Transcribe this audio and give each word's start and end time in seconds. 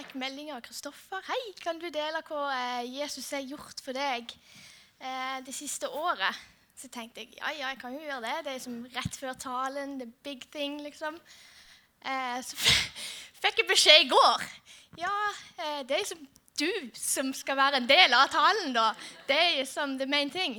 fikk 0.00 0.14
melding 0.16 0.48
av 0.54 0.62
Kristoffer. 0.64 1.20
'Hei, 1.26 1.52
kan 1.60 1.78
du 1.78 1.90
dele 1.92 2.22
hva 2.24 2.44
eh, 2.54 2.86
Jesus 2.88 3.26
har 3.36 3.44
gjort 3.44 3.82
for 3.84 3.92
deg 3.92 4.32
eh, 4.96 5.40
det 5.44 5.52
siste 5.52 5.88
året?' 5.88 6.38
Så 6.80 6.88
tenkte 6.88 7.20
jeg 7.20 7.34
ja, 7.36 7.50
ja, 7.52 7.68
jeg 7.68 7.78
kan 7.82 7.92
jo 7.92 8.00
gjøre 8.00 8.22
det. 8.24 8.36
Det 8.46 8.52
er 8.54 8.62
som 8.64 8.78
rett 8.94 9.16
før 9.20 9.34
talen. 9.36 9.98
The 10.00 10.06
big 10.24 10.46
thing, 10.48 10.78
liksom. 10.80 11.18
Eh, 12.00 12.38
Så 12.40 12.56
fikk 13.42 13.60
jeg 13.60 13.68
beskjed 13.68 14.06
i 14.06 14.08
går. 14.08 14.46
Ja, 14.96 15.12
det 15.84 15.92
er 15.92 16.00
liksom 16.00 16.22
du 16.56 16.70
som 16.96 17.34
skal 17.36 17.58
være 17.60 17.82
en 17.82 17.88
del 17.88 18.16
av 18.16 18.32
talen, 18.32 18.72
da. 18.72 18.94
Det 19.28 19.36
er 19.36 19.58
liksom 19.58 19.98
the 20.00 20.08
main 20.08 20.32
thing. 20.32 20.56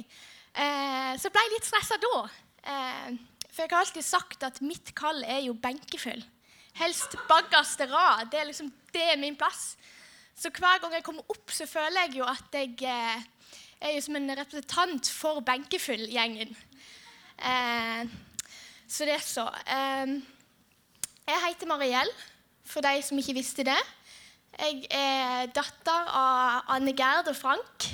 Så 0.53 1.30
ble 1.33 1.44
jeg 1.45 1.53
litt 1.55 1.67
stressa 1.67 1.97
da. 2.02 2.21
For 3.49 3.63
jeg 3.66 3.73
har 3.73 3.81
alltid 3.81 4.05
sagt 4.05 4.45
at 4.45 4.61
mitt 4.61 4.94
kall 4.97 5.25
er 5.25 5.41
jo 5.45 5.58
benkefyll. 5.58 6.21
Helst 6.81 7.13
bakerste 7.30 7.85
rad. 7.91 8.31
Det 8.31 8.40
er 8.40 8.48
liksom 8.49 8.71
det 8.94 9.03
er 9.13 9.20
min 9.20 9.38
plass. 9.38 9.76
Så 10.35 10.49
hver 10.49 10.80
gang 10.81 10.95
jeg 10.95 11.03
kommer 11.05 11.27
opp, 11.30 11.52
så 11.53 11.67
føler 11.70 12.08
jeg 12.08 12.17
jo 12.17 12.26
at 12.26 12.55
jeg 12.58 12.73
eh, 12.89 13.22
er 13.81 13.94
jo 13.95 14.02
som 14.02 14.17
en 14.17 14.34
representant 14.39 15.09
for 15.13 15.44
Benkefull-gjengen. 15.45 16.55
Eh, 17.38 18.02
så 18.89 19.05
det 19.05 19.13
er 19.13 19.25
så. 19.25 19.45
Eh, 19.45 20.16
jeg 21.30 21.44
heter 21.45 21.70
Mariell, 21.70 22.09
for 22.66 22.81
de 22.81 23.02
som 23.05 23.22
ikke 23.22 23.38
visste 23.38 23.67
det. 23.67 23.77
Jeg 24.58 24.83
er 24.89 25.53
datter 25.53 26.09
av 26.17 26.73
Anne 26.75 26.95
Gerd 26.98 27.30
og 27.31 27.38
Frank. 27.38 27.88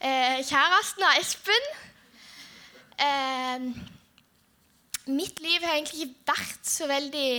Eh, 0.00 0.40
kjæresten 0.40 1.04
av 1.04 1.20
Espen. 1.20 1.70
Eh, 2.96 3.70
mitt 5.12 5.40
liv 5.44 5.62
har 5.62 5.76
egentlig 5.76 6.08
ikke 6.08 6.32
vært 6.32 6.66
så 6.66 6.88
veldig 6.88 7.30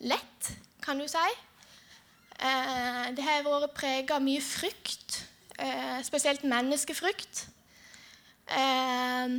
lett, 0.00 0.50
kan 0.82 0.98
du 0.98 1.06
si. 1.10 1.28
Eh, 2.38 3.06
det 3.16 3.24
har 3.24 3.46
vært 3.46 3.74
prega 3.74 4.18
av 4.18 4.22
mye 4.22 4.40
frykt, 4.40 5.24
eh, 5.58 5.98
spesielt 6.06 6.44
menneskefrykt. 6.44 7.48
Eh, 8.48 9.38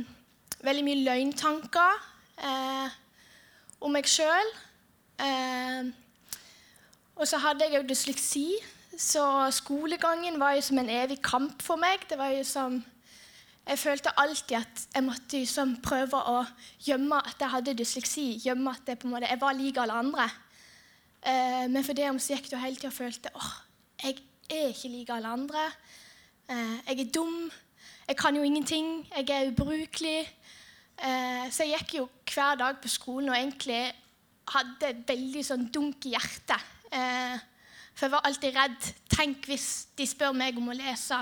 veldig 0.60 0.84
mye 0.84 1.04
løgntanker 1.04 2.02
eh, 2.44 2.98
om 3.80 3.92
meg 3.92 4.04
sjøl. 4.04 4.52
Og 7.20 7.28
så 7.28 7.36
hadde 7.36 7.66
jeg 7.66 7.74
jo 7.74 7.88
dysleksi, 7.88 8.46
så 8.96 9.50
skolegangen 9.52 10.38
var 10.40 10.54
jo 10.56 10.62
som 10.64 10.78
en 10.80 10.88
evig 10.88 11.18
kamp 11.22 11.60
for 11.62 11.76
meg. 11.76 12.06
Det 12.08 12.18
var 12.18 12.32
jo 12.36 12.44
som 12.44 12.84
Jeg 13.68 13.78
følte 13.78 14.10
alltid 14.18 14.56
at 14.56 14.86
jeg 14.94 15.04
måtte 15.04 15.40
prøve 15.84 16.16
å 16.16 16.38
gjemme 16.80 17.18
at 17.20 17.36
jeg 17.38 17.52
hadde 17.52 17.74
dysleksi. 17.76 18.40
Gjemme 18.42 18.72
at 18.72 18.88
jeg, 18.88 18.98
måte, 19.04 19.28
jeg 19.28 19.40
var 19.40 19.52
lik 19.52 19.76
alle 19.78 19.92
andre. 19.92 20.24
Eh, 21.26 21.66
men 21.68 21.84
for 21.84 21.96
det 21.96 22.08
om 22.10 22.18
så 22.18 22.36
gikk 22.36 22.52
jo 22.52 22.60
hele 22.60 22.78
tida 22.78 22.88
og 22.88 22.96
følte 22.96 23.32
åh, 23.36 23.50
jeg 24.02 24.16
er 24.48 24.70
ikke 24.72 24.92
lik 24.92 25.10
alle 25.12 25.28
andre. 25.28 25.66
Eh, 26.48 26.76
jeg 26.88 27.06
er 27.06 27.12
dum. 27.14 27.50
Jeg 28.08 28.16
kan 28.16 28.36
jo 28.36 28.42
ingenting. 28.42 29.06
Jeg 29.16 29.28
er 29.30 29.50
ubrukelig. 29.50 30.20
Eh, 31.00 31.44
så 31.52 31.64
jeg 31.64 31.78
gikk 31.78 31.94
jo 32.00 32.08
hver 32.34 32.54
dag 32.60 32.80
på 32.82 32.88
skolen 32.88 33.28
og 33.28 33.36
egentlig 33.36 33.82
hadde 34.50 34.94
veldig 35.08 35.44
sånn 35.46 35.68
dunk 35.72 36.08
i 36.08 36.14
hjertet. 36.16 36.66
Eh, 36.90 37.38
for 37.94 38.06
jeg 38.06 38.14
var 38.14 38.26
alltid 38.26 38.56
redd. 38.56 38.90
Tenk 39.12 39.46
hvis 39.50 39.68
de 39.98 40.06
spør 40.08 40.34
meg 40.36 40.58
om 40.58 40.72
å 40.72 40.76
lese. 40.76 41.18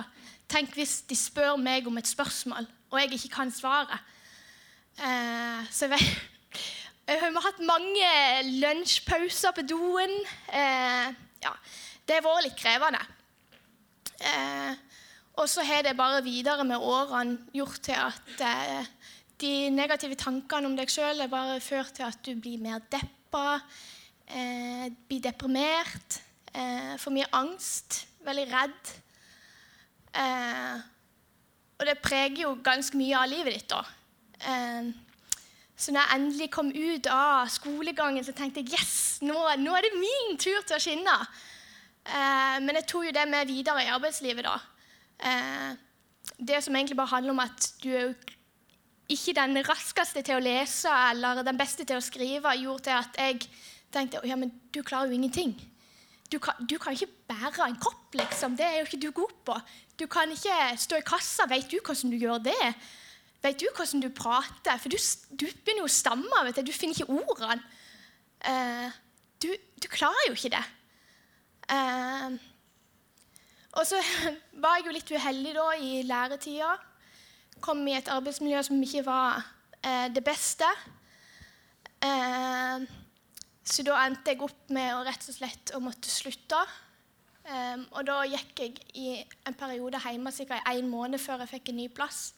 Tenk 0.49 0.77
hvis 0.79 1.03
de 1.11 1.17
spør 1.19 1.59
meg 1.61 1.87
om 1.91 1.99
et 2.01 2.09
spørsmål, 2.09 2.67
og 2.89 3.01
jeg 3.03 3.19
ikke 3.19 3.35
kan 3.35 3.51
svaret. 3.53 4.01
Eh, 4.97 5.67
så 5.71 5.91
jeg, 5.93 6.07
jeg 7.09 7.21
har 7.23 7.41
hatt 7.41 7.61
mange 7.65 8.09
lunsjpauser 8.61 9.55
på 9.57 9.65
doen. 9.65 10.13
Eh, 10.53 11.07
ja, 11.41 11.53
det 12.05 12.19
har 12.19 12.27
vært 12.27 12.45
litt 12.45 12.59
krevende. 12.59 13.01
Eh, 14.19 14.75
og 15.39 15.49
så 15.49 15.65
har 15.65 15.87
det 15.87 15.97
bare 15.97 16.21
videre 16.27 16.67
med 16.69 16.85
årene 16.85 17.39
gjort 17.57 17.81
til 17.87 17.97
at 17.97 18.45
eh, 18.45 18.93
de 19.41 19.53
negative 19.73 20.19
tankene 20.21 20.69
om 20.69 20.77
deg 20.77 20.91
sjøl 20.93 21.23
har 21.23 21.33
bare 21.33 21.63
ført 21.65 21.95
til 21.97 22.09
at 22.11 22.21
du 22.27 22.35
blir 22.37 22.61
mer 22.61 22.85
deppa, 22.93 23.61
eh, 24.29 24.89
blir 25.09 25.25
deprimert, 25.25 26.21
eh, 26.53 26.93
får 27.01 27.17
mye 27.17 27.33
angst, 27.41 28.03
veldig 28.27 28.49
redd. 28.53 28.95
Eh, 30.13 30.87
og 31.79 31.89
det 31.89 32.01
preger 32.03 32.43
jo 32.43 32.57
ganske 32.61 32.99
mye 32.99 33.17
av 33.17 33.31
livet 33.33 33.55
ditt, 33.55 33.73
da. 33.73 33.85
Så 35.79 35.93
når 35.95 36.03
jeg 36.03 36.19
endelig 36.19 36.49
kom 36.51 36.73
ut 36.75 37.07
av 37.15 37.51
skolegangen, 37.55 38.25
så 38.27 38.35
tenkte 38.35 38.65
jeg 38.65 38.75
yes, 38.75 39.21
nå, 39.23 39.37
nå 39.63 39.77
er 39.79 39.87
det 39.87 39.95
min 39.95 40.35
tur 40.41 40.65
til 40.67 40.75
å 40.75 40.83
skinne. 40.83 41.15
Eh, 42.03 42.57
men 42.65 42.81
jeg 42.81 42.89
tok 42.91 43.07
jo 43.07 43.15
det 43.15 43.27
med 43.31 43.47
videre 43.47 43.85
i 43.85 43.93
arbeidslivet, 43.95 44.49
da. 44.49 44.57
Eh, 45.23 45.71
det 46.39 46.59
som 46.65 46.75
egentlig 46.75 46.99
bare 46.99 47.15
handler 47.15 47.37
om 47.37 47.45
at 47.45 47.71
du 47.83 47.93
er 47.93 48.09
jo 48.09 48.13
ikke 49.09 49.37
den 49.39 49.63
raskeste 49.65 50.23
til 50.27 50.37
å 50.37 50.45
lese 50.45 50.93
eller 51.13 51.45
den 51.47 51.59
beste 51.59 51.87
til 51.89 52.01
å 52.01 52.05
skrive, 52.05 52.59
gjorde 52.59 52.89
til 52.89 52.99
at 52.99 53.19
jeg 53.23 53.49
tenkte 53.95 54.21
ja, 54.29 54.37
men 54.37 54.53
du 54.75 54.83
klarer 54.83 55.09
jo 55.09 55.17
ingenting. 55.17 55.55
Du 56.29 56.37
kan, 56.43 56.59
du 56.61 56.77
kan 56.77 56.93
ikke 56.93 57.09
bære 57.31 57.71
en 57.71 57.79
kropp, 57.81 58.11
liksom. 58.19 58.57
Det 58.59 58.67
er 58.67 58.81
jo 58.81 58.89
ikke 58.89 59.01
du 59.01 59.11
god 59.17 59.37
på. 59.47 59.55
Du 59.97 60.05
kan 60.11 60.29
ikke 60.31 60.57
stå 60.77 60.99
i 60.99 61.07
kassa. 61.07 61.47
Vet 61.49 61.71
du 61.71 61.79
hvordan 61.81 62.13
du 62.13 62.19
gjør 62.21 62.43
det? 62.51 62.75
Vet 63.43 63.61
du 63.61 63.69
hvordan 63.75 64.03
du 64.03 64.09
prater? 64.15 64.79
For 64.83 64.91
du, 64.91 64.99
du 65.31 65.47
begynner 65.47 65.85
jo 65.85 65.89
å 65.89 65.93
stamme. 65.93 66.45
vet 66.47 66.61
Du 66.61 66.71
Du 66.71 66.75
finner 66.75 66.97
ikke 66.97 67.13
ordene. 67.13 67.63
Eh, 68.43 68.91
du, 69.43 69.49
du, 69.83 69.89
klarer 69.89 70.29
jo 70.29 70.35
ikke 70.35 70.55
det. 70.57 70.65
Eh, 71.71 72.39
og 73.79 73.87
så 73.87 74.01
var 74.63 74.79
jeg 74.79 74.89
jo 74.89 74.97
litt 74.97 75.13
uheldig 75.15 75.55
da 75.59 75.69
i 75.79 76.03
læretida. 76.07 76.75
Kom 77.63 77.87
i 77.87 77.97
et 77.99 78.11
arbeidsmiljø 78.11 78.63
som 78.67 78.83
ikke 78.83 79.05
var 79.07 79.43
eh, 79.83 80.09
det 80.15 80.25
beste. 80.27 80.67
Eh, 82.03 82.89
så 83.69 83.85
da 83.85 84.03
endte 84.07 84.33
jeg 84.33 84.43
opp 84.43 84.71
med 84.73 84.95
å 84.97 85.03
rett 85.07 85.27
og 85.29 85.37
slett 85.37 85.75
å 85.77 85.83
måtte 85.85 86.11
slutte. 86.11 86.61
Um, 87.49 87.87
og 87.97 88.05
da 88.05 88.19
gikk 88.29 88.61
jeg 88.61 88.75
i 89.01 89.13
en 89.49 89.55
periode 89.57 89.97
hjemme 90.03 90.29
sikkert 90.37 90.67
en 90.69 90.89
måned 90.91 91.21
før 91.21 91.41
jeg 91.45 91.53
fikk 91.55 91.71
en 91.73 91.79
ny 91.81 91.87
plass. 91.93 92.33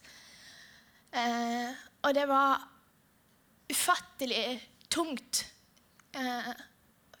Uh, 1.11 1.71
og 2.07 2.15
det 2.17 2.25
var 2.29 2.61
ufattelig 3.71 4.59
tungt. 4.91 5.45
Eh, 6.11 6.51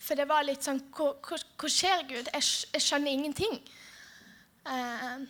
for 0.01 0.19
det 0.19 0.25
var 0.27 0.43
litt 0.43 0.65
sånn 0.65 0.81
Hva, 0.91 1.69
skjer, 1.69 2.03
Gud? 2.09 2.27
Jeg, 2.33 2.47
jeg, 2.73 2.83
skjønner 2.83 3.13
ingenting. 3.13 3.55
Eh, 4.67 5.21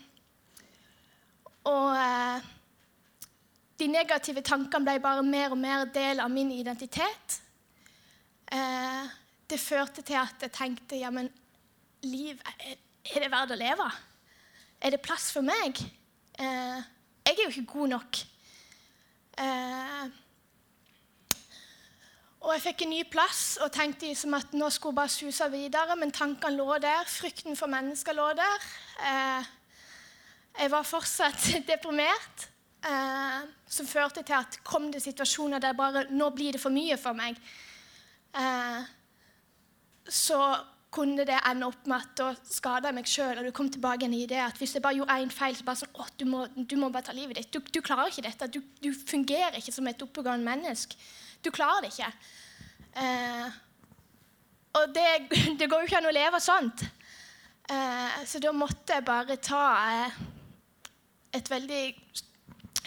og 1.70 2.48
de 3.78 3.90
negative 3.90 4.42
tankene 4.46 4.88
ble 4.88 5.04
bare 5.04 5.26
mer 5.26 5.54
og 5.54 5.62
mer 5.62 5.86
del 5.94 6.24
av 6.24 6.32
min 6.34 6.50
identitet. 6.56 7.38
det 9.48 9.60
førte 9.60 10.02
til 10.02 10.18
at 10.18 10.42
jeg 10.42 10.52
tenkte 10.52 10.98
ja, 10.98 11.12
men 11.12 11.30
liv 12.02 12.40
er 13.02 13.24
det 13.24 13.30
verdt 13.32 13.54
å 13.54 13.60
leve? 13.60 13.88
Er 14.82 14.94
det 14.94 15.02
plass 15.06 15.30
for 15.34 15.46
meg? 15.46 15.78
Eh, 16.34 16.80
jeg 17.26 17.36
er 17.36 17.44
jo 17.44 17.52
ikke 17.54 17.74
god 17.74 17.94
nok. 17.96 18.22
Eh, 19.40 20.12
og 22.42 22.56
jeg 22.56 22.64
fikk 22.64 22.84
en 22.84 22.94
ny 22.96 23.02
plass 23.06 23.42
og 23.62 23.70
tenkte 23.74 24.10
som 24.18 24.34
at 24.34 24.54
nå 24.58 24.70
skulle 24.74 24.96
jeg 24.96 25.00
bare 25.02 25.14
suse 25.14 25.50
videre, 25.54 25.96
men 26.00 26.14
tankene 26.14 26.58
lå 26.58 26.78
der. 26.82 27.06
Frykten 27.06 27.58
for 27.58 27.70
mennesker 27.70 28.18
lå 28.18 28.32
der. 28.38 28.70
Eh, 29.06 29.52
jeg 30.58 30.72
var 30.74 30.88
fortsatt 30.88 31.52
deprimert, 31.70 32.48
eh, 32.84 33.44
som 33.70 33.88
førte 33.88 34.26
til 34.26 34.40
at 34.40 34.58
kom 34.68 34.90
det 34.92 35.04
situasjoner 35.04 35.62
der 35.62 35.78
bare 35.78 36.08
Nå 36.10 36.32
blir 36.34 36.58
det 36.58 36.64
for 36.64 36.74
mye 36.74 36.98
for 36.98 37.14
meg. 37.14 37.38
Eh, 38.34 38.82
så 40.10 40.42
kunne 40.92 41.24
det 41.28 41.38
ende 41.48 41.68
opp 41.72 41.86
med 41.88 42.04
at 42.04 42.16
da 42.20 42.28
skada 42.44 42.90
jeg 42.90 42.98
meg 42.98 43.08
sjøl. 43.08 43.40
Og 43.40 43.48
det 43.48 43.54
kom 43.56 43.70
tilbake 43.72 44.08
en 44.08 44.16
idé 44.16 44.42
at 44.44 44.58
hvis 44.60 44.76
jeg 44.76 44.84
bare 44.84 44.98
gjorde 45.00 45.18
én 45.24 45.32
feil, 45.32 45.56
så 45.56 45.68
bare 45.68 45.80
sånn, 45.80 45.94
å, 45.96 46.08
du 46.20 46.26
må, 46.28 46.46
du 46.56 46.76
må 46.80 46.90
bare 46.92 47.08
ta 47.08 47.16
livet 47.16 47.40
ditt. 47.40 47.52
Du, 47.54 47.64
du 47.64 47.80
klarer 47.86 48.12
ikke 48.12 48.26
dette. 48.28 48.50
Du, 48.52 48.60
du, 48.84 48.92
fungerer 48.94 49.56
ikke 49.60 49.74
som 49.76 49.88
et 49.88 50.04
oppegående 50.04 50.48
menneske. 50.48 51.00
Du 51.42 51.48
klarer 51.56 51.86
det 51.86 51.94
ikke. 51.94 52.10
Eh, 53.00 53.62
og 54.82 54.92
det, 54.96 55.08
det, 55.60 55.70
går 55.72 55.86
jo 55.86 55.90
ikke 55.90 56.02
an 56.02 56.10
å 56.12 56.16
leve 56.16 56.44
sånt. 56.44 56.84
Eh, 57.72 58.20
så 58.28 58.44
da 58.44 58.52
måtte 58.56 59.00
jeg 59.00 59.08
bare 59.08 59.40
ta 59.40 59.64
eh, 59.94 60.20
et 61.40 61.54
veldig 61.54 61.86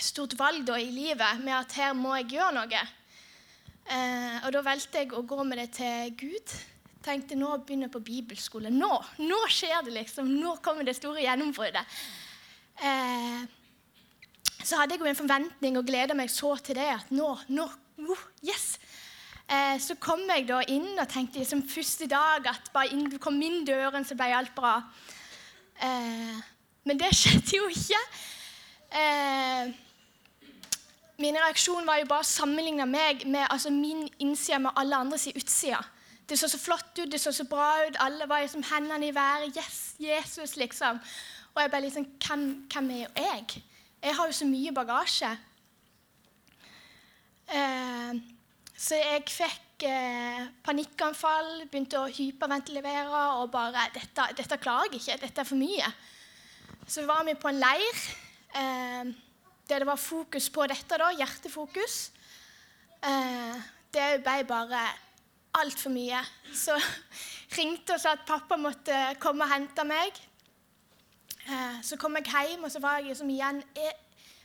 stort 0.05 0.37
valg 0.37 0.67
da, 0.69 0.77
i 0.77 0.93
livet 0.93 1.41
med 1.41 1.57
at 1.57 1.73
her 1.81 1.97
må 1.97 2.13
jeg 2.21 2.35
gjøre 2.37 2.53
noe. 2.61 2.85
Eh, 3.85 4.39
og 4.45 4.53
da 4.53 4.65
valgte 4.65 5.01
jeg 5.01 5.17
å 5.17 5.25
gå 5.25 5.41
med 5.49 5.61
det 5.63 5.71
til 5.81 6.15
Gud 6.21 6.57
tenkte 7.05 7.39
nå 7.39 7.53
begynner 7.61 7.89
jeg 7.89 7.95
på 7.95 8.05
bibelskole. 8.07 8.73
Nå 8.73 8.93
nå 9.23 9.41
skjer 9.53 9.85
det, 9.87 9.95
liksom. 10.01 10.31
Nå 10.41 10.57
kommer 10.65 10.87
det 10.87 10.97
store 10.99 11.23
gjennombruddet. 11.25 12.01
Eh, 12.81 13.45
så 14.65 14.81
hadde 14.81 14.97
jeg 14.97 15.05
jo 15.05 15.11
en 15.11 15.19
forventning 15.19 15.79
og 15.79 15.87
gleda 15.89 16.17
meg 16.17 16.33
så 16.33 16.55
til 16.65 16.79
det. 16.79 16.89
At 16.97 17.13
nå, 17.15 17.29
nå, 17.53 17.69
oh, 18.09 18.25
yes! 18.47 18.75
Eh, 19.45 19.77
så 19.81 19.99
kom 20.01 20.23
jeg 20.25 20.47
da 20.49 20.63
inn 20.73 20.95
og 20.97 21.09
tenkte 21.13 21.45
som 21.45 21.61
første 21.69 22.09
dag 22.09 22.47
at 22.49 22.71
bare 22.73 22.95
inn 22.97 23.11
du 23.13 23.19
kom 23.21 23.37
inn 23.45 23.65
døren, 23.69 24.07
så 24.07 24.17
ble 24.17 24.31
alt 24.33 24.55
bra. 24.57 24.79
Eh, 25.85 26.39
men 26.89 27.01
det 27.01 27.13
skjedde 27.21 27.59
jo 27.59 27.69
ikke. 27.69 28.01
Eh, 28.95 29.75
min 31.21 31.37
reaksjon 31.39 31.87
var 31.87 32.01
jo 32.01 32.09
bare 32.11 32.25
å 32.25 32.27
sammenligne 32.27 32.87
meg 32.91 33.27
med 33.29 33.45
altså 33.47 33.71
min 33.71 34.07
innside 34.19 34.63
med 34.65 34.81
alle 34.81 34.99
andres 35.05 35.29
utside. 35.31 35.83
Det 36.29 36.39
så 36.39 36.49
så 36.49 36.59
flott 36.59 36.99
ut, 36.99 37.13
det 37.13 37.21
så 37.21 37.33
så 37.33 37.45
bra 37.45 37.85
ut, 37.89 37.97
alle 38.01 38.29
var 38.29 38.41
liksom 38.41 38.65
hendene 38.65 39.09
i 39.09 39.15
været. 39.15 39.57
Yes, 39.57 39.95
Jesus, 40.01 40.57
liksom. 40.57 41.01
Og 41.55 41.63
jeg 41.63 41.71
bare 41.71 41.81
liksom 41.81 42.07
hvem, 42.27 42.91
er 42.91 43.03
jo 43.03 43.11
jeg? 43.17 43.65
Jeg 44.03 44.17
har 44.17 44.27
jo 44.27 44.33
så 44.33 44.47
mye 44.47 44.73
bagasje. 44.73 45.31
Eh, 47.55 48.23
så 48.77 48.97
jeg 48.99 49.23
fikk 49.29 49.85
eh, 49.89 50.47
panikkanfall, 50.65 51.67
begynte 51.71 52.01
å 52.01 52.09
hyperventilere 52.11 53.05
og 53.39 53.53
bare 53.53 53.87
dette, 53.95 54.27
dette, 54.37 54.59
klarer 54.59 54.91
jeg 54.91 55.01
ikke. 55.01 55.21
Dette 55.27 55.45
er 55.45 55.49
for 55.49 55.61
mye. 55.61 55.93
Så 56.89 57.05
var 57.07 57.25
vi 57.29 57.37
på 57.39 57.53
en 57.53 57.61
leir 57.61 58.03
eh, 58.57 59.15
der 59.69 59.81
det 59.81 59.87
var 59.89 60.01
fokus 60.01 60.51
på 60.53 60.67
dette, 60.69 60.99
da, 61.01 61.13
hjertefokus. 61.17 62.11
Eh, 63.05 63.57
det 63.95 64.09
ble 64.25 64.43
bare 64.49 64.83
altfor 65.61 65.95
mye. 65.95 66.21
Så 66.55 66.77
ringte 67.59 67.97
og 67.97 68.03
sa 68.03 68.15
at 68.17 68.27
pappa 68.27 68.59
måtte 68.61 69.01
komme 69.23 69.47
og 69.47 69.53
hente 69.53 69.85
meg. 69.89 70.23
Eh, 71.45 71.83
så 71.83 71.99
kom 72.01 72.17
jeg 72.19 72.31
hjem, 72.31 72.65
og 72.65 72.73
så 72.73 72.81
var 72.81 72.99
jeg 72.99 73.13
liksom 73.13 73.29
igjen 73.31 73.61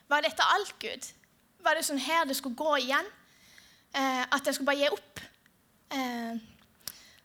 Var 0.09 0.25
dette 0.25 0.43
alt, 0.55 0.75
Gud? 0.81 1.05
Var 1.63 1.77
det 1.77 1.85
sånn 1.85 2.01
her 2.01 2.25
det 2.27 2.35
skulle 2.35 2.59
gå 2.59 2.75
igjen? 2.81 3.07
eh, 3.95 4.23
at 4.31 4.45
jeg 4.45 4.55
skulle 4.55 4.65
bare 4.65 4.83
gi 4.83 4.89
opp. 4.91 5.21
Eh, 5.91 6.39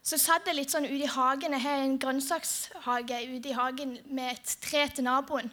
så 0.04 0.18
satt 0.20 0.48
jeg 0.48 0.58
litt 0.58 0.72
sånn 0.72 0.88
ute 0.88 1.06
i 1.06 1.10
hagen. 1.10 1.56
Jeg 1.56 1.64
har 1.64 1.84
en 1.84 1.98
grønnsakshage 2.00 3.20
ute 3.32 3.50
i 3.50 3.56
hagen 3.56 3.96
med 4.10 4.34
et 4.34 4.56
tre 4.64 4.86
til 4.92 5.06
naboen. 5.08 5.50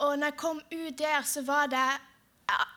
Og 0.00 0.16
når 0.18 0.32
jeg 0.32 0.40
kom 0.40 0.60
ut 0.60 0.98
der, 0.98 1.22
så 1.24 1.44
var 1.44 1.68
det 1.72 1.88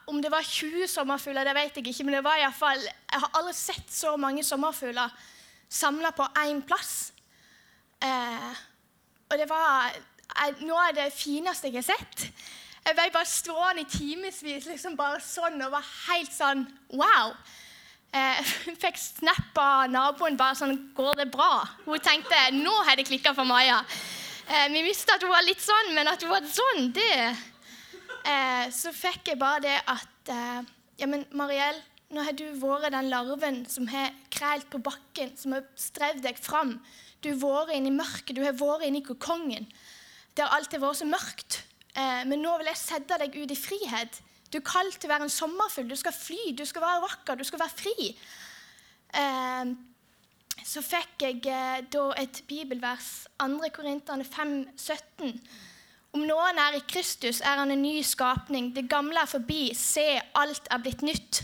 Om 0.06 0.20
det 0.22 0.30
var 0.32 0.42
20 0.42 0.88
sommerfugler, 0.88 1.44
det 1.44 1.54
vet 1.56 1.76
jeg 1.76 1.86
ikke, 1.88 2.04
men 2.04 2.18
det 2.18 2.24
var 2.24 2.40
iallfall 2.40 2.82
jeg 2.84 3.20
har 3.22 3.30
aldri 3.38 3.54
sett 3.56 3.92
så 3.92 4.16
mange 4.20 4.44
sommerfugler 4.44 5.12
samla 5.68 6.10
på 6.14 6.26
én 6.44 6.60
plass. 6.66 7.12
Eh, 8.04 8.52
og 9.30 9.38
det 9.40 9.48
var 9.48 9.94
eh, 9.94 10.60
noe 10.66 10.88
av 10.90 10.96
det 10.98 11.08
fineste 11.14 11.70
jeg 11.70 11.80
har 11.80 11.88
sett. 11.94 12.26
Jeg 12.84 12.96
ble 12.98 13.06
bare 13.14 13.28
stående 13.28 13.84
i 13.84 13.88
timevis 13.88 14.66
liksom 14.68 14.96
bare 14.98 15.22
sånn 15.24 15.62
og 15.64 15.72
var 15.72 15.86
helt 16.08 16.32
sånn 16.34 16.66
wow. 16.92 17.32
Jeg 18.14 18.44
eh, 18.44 18.76
fikk 18.84 19.00
snap 19.00 19.56
av 19.58 19.88
naboen 19.90 20.36
bare 20.38 20.58
sånn 20.58 20.76
'Går 20.94 21.16
det 21.22 21.30
bra?' 21.32 21.64
Hun 21.86 21.98
tenkte 21.98 22.36
'Nå 22.52 22.74
har 22.84 22.96
det 22.96 23.08
klikka 23.08 23.34
for 23.34 23.48
Maja'. 23.48 23.80
Eh, 24.46 24.68
vi 24.68 24.84
visste 24.84 25.14
at 25.14 25.22
hun 25.22 25.32
var 25.32 25.42
litt 25.42 25.60
sånn, 25.64 25.94
men 25.94 26.08
at 26.08 26.22
hun 26.22 26.30
var 26.30 26.44
sånn, 26.44 26.92
det 26.92 27.36
eh, 28.26 28.66
Så 28.74 28.92
fikk 28.96 29.32
jeg 29.32 29.40
bare 29.40 29.64
det 29.64 29.78
at 29.90 30.32
Ja, 30.98 31.06
men 31.10 31.24
Mariell, 31.34 31.80
nå 32.14 32.22
har 32.22 32.36
du 32.38 32.44
vært 32.62 32.92
den 32.94 33.10
larven 33.10 33.64
som 33.66 33.88
har 33.90 34.12
krelt 34.32 34.68
på 34.70 34.78
bakken, 34.78 35.32
som 35.36 35.56
har 35.56 35.64
strevd 35.74 36.22
deg 36.22 36.38
fram. 36.38 36.76
Du 37.24 37.32
har 37.32 37.66
vært 37.66 37.74
inne 37.78 37.90
i 37.90 37.96
mørket, 37.96 38.36
du 38.36 38.44
har 38.44 38.54
vært 38.58 38.84
inne 38.86 39.00
i 39.00 39.06
kokongen, 39.06 39.66
der 40.38 40.52
alt 40.54 40.72
har 40.72 40.82
vært 40.82 41.00
så 41.00 41.08
mørkt. 41.08 41.62
Eh, 41.94 42.22
men 42.28 42.42
nå 42.42 42.54
vil 42.60 42.70
jeg 42.70 42.80
sette 42.80 43.18
deg 43.22 43.34
ut 43.38 43.54
i 43.54 43.58
frihet. 43.58 44.20
Du 44.50 44.60
er 44.60 44.66
kalt 44.66 44.98
til 44.98 45.08
å 45.08 45.14
være 45.14 45.28
en 45.28 45.32
sommerfugl. 45.32 45.88
Du 45.90 45.98
skal 45.98 46.14
fly, 46.14 46.52
du 46.58 46.64
skal 46.66 46.84
være 46.84 47.02
vakker, 47.06 47.38
du 47.38 47.46
skal 47.46 47.62
være 47.62 47.78
fri. 47.78 48.08
Eh, 49.14 49.74
så 50.64 50.82
fikk 50.84 51.24
jeg 51.26 51.40
eh, 51.50 51.84
da 51.90 52.08
et 52.20 52.42
bibelvers, 52.50 53.26
2. 53.42 53.70
Korinterne 53.74 54.26
5, 54.26 54.56
17. 54.76 55.40
Om 56.14 56.22
noen 56.28 56.60
er 56.62 56.78
i 56.78 56.84
Kristus, 56.86 57.40
er 57.40 57.58
han 57.58 57.70
en 57.74 57.82
ny 57.82 57.98
skapning. 58.06 58.70
Det 58.76 58.86
gamle 58.90 59.18
er 59.18 59.30
forbi. 59.30 59.72
Se, 59.74 60.06
alt 60.38 60.68
er 60.70 60.82
blitt 60.82 61.02
nytt. 61.02 61.42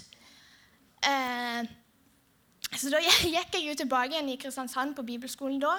så 2.77 2.93
da 2.93 3.01
gikk 3.07 3.57
jeg 3.57 3.67
jo 3.67 3.75
tilbake 3.75 4.15
igjen 4.15 4.31
i 4.31 4.39
Kristiansand 4.39 4.95
på 4.95 5.03
bibelskolen 5.03 5.59
da 5.63 5.75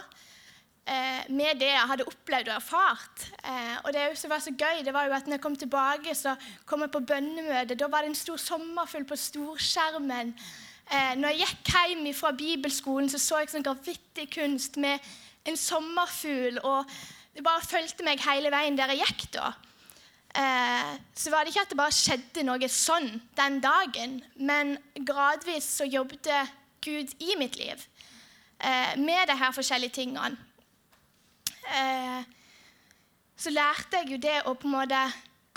eh, 0.87 1.29
med 1.29 1.59
det 1.59 1.69
jeg 1.69 1.87
hadde 1.91 2.07
opplevd 2.09 2.49
og 2.49 2.55
erfart. 2.55 3.25
Eh, 3.43 3.77
og 3.85 3.93
det 3.93 4.05
som 4.19 4.33
var 4.33 4.43
så 4.43 4.51
gøy, 4.51 4.83
det 4.85 4.93
var 4.93 5.07
jo 5.07 5.15
at 5.15 5.27
når 5.27 5.37
jeg 5.37 5.45
kom 5.45 5.55
tilbake, 5.55 6.15
så 6.15 6.35
kom 6.65 6.81
jeg 6.81 6.91
på 6.91 7.03
bønnemøte. 7.07 7.75
Da 7.75 7.87
var 7.87 8.01
det 8.01 8.11
en 8.11 8.19
stor 8.19 8.37
sommerfugl 8.41 9.05
på 9.07 9.15
storskjermen. 9.15 10.35
Eh, 10.91 11.15
når 11.15 11.35
jeg 11.35 11.47
gikk 11.47 11.73
hjem 11.75 12.13
fra 12.13 12.31
bibelskolen, 12.31 13.09
så 13.09 13.19
så 13.21 13.41
jeg 13.41 13.53
sånn 13.53 13.65
graffitikunst 13.65 14.77
med 14.81 15.11
en 15.47 15.57
sommerfugl. 15.57 16.59
Og 16.63 16.85
det 17.35 17.43
bare 17.45 17.63
fulgte 17.63 18.05
meg 18.05 18.21
hele 18.25 18.51
veien 18.53 18.77
der 18.77 18.93
jeg 18.93 19.05
gikk 19.05 19.27
da. 19.37 19.53
Eh, 20.35 20.91
så 21.15 21.31
var 21.31 21.43
det 21.43 21.51
ikke 21.51 21.63
at 21.65 21.71
det 21.73 21.79
bare 21.79 21.95
skjedde 21.95 22.43
noe 22.47 22.67
sånn 22.71 23.09
den 23.35 23.59
dagen, 23.63 24.19
men 24.39 24.77
gradvis 25.07 25.67
så 25.79 25.87
jobbet 25.87 26.29
Gud 26.81 27.11
i 27.19 27.35
mitt 27.37 27.57
liv 27.59 27.83
eh, 28.63 28.95
med 28.97 29.27
de 29.27 29.35
her 29.37 29.51
forskjellige 29.53 29.97
tingene 29.99 30.31
eh, 31.67 32.23
så 33.35 33.51
lærte 33.51 33.99
jeg 33.99 34.13
jo 34.13 34.21
det 34.23 34.37
å 34.47 34.55
på 34.55 34.69
en 34.69 34.77
måte 34.77 35.01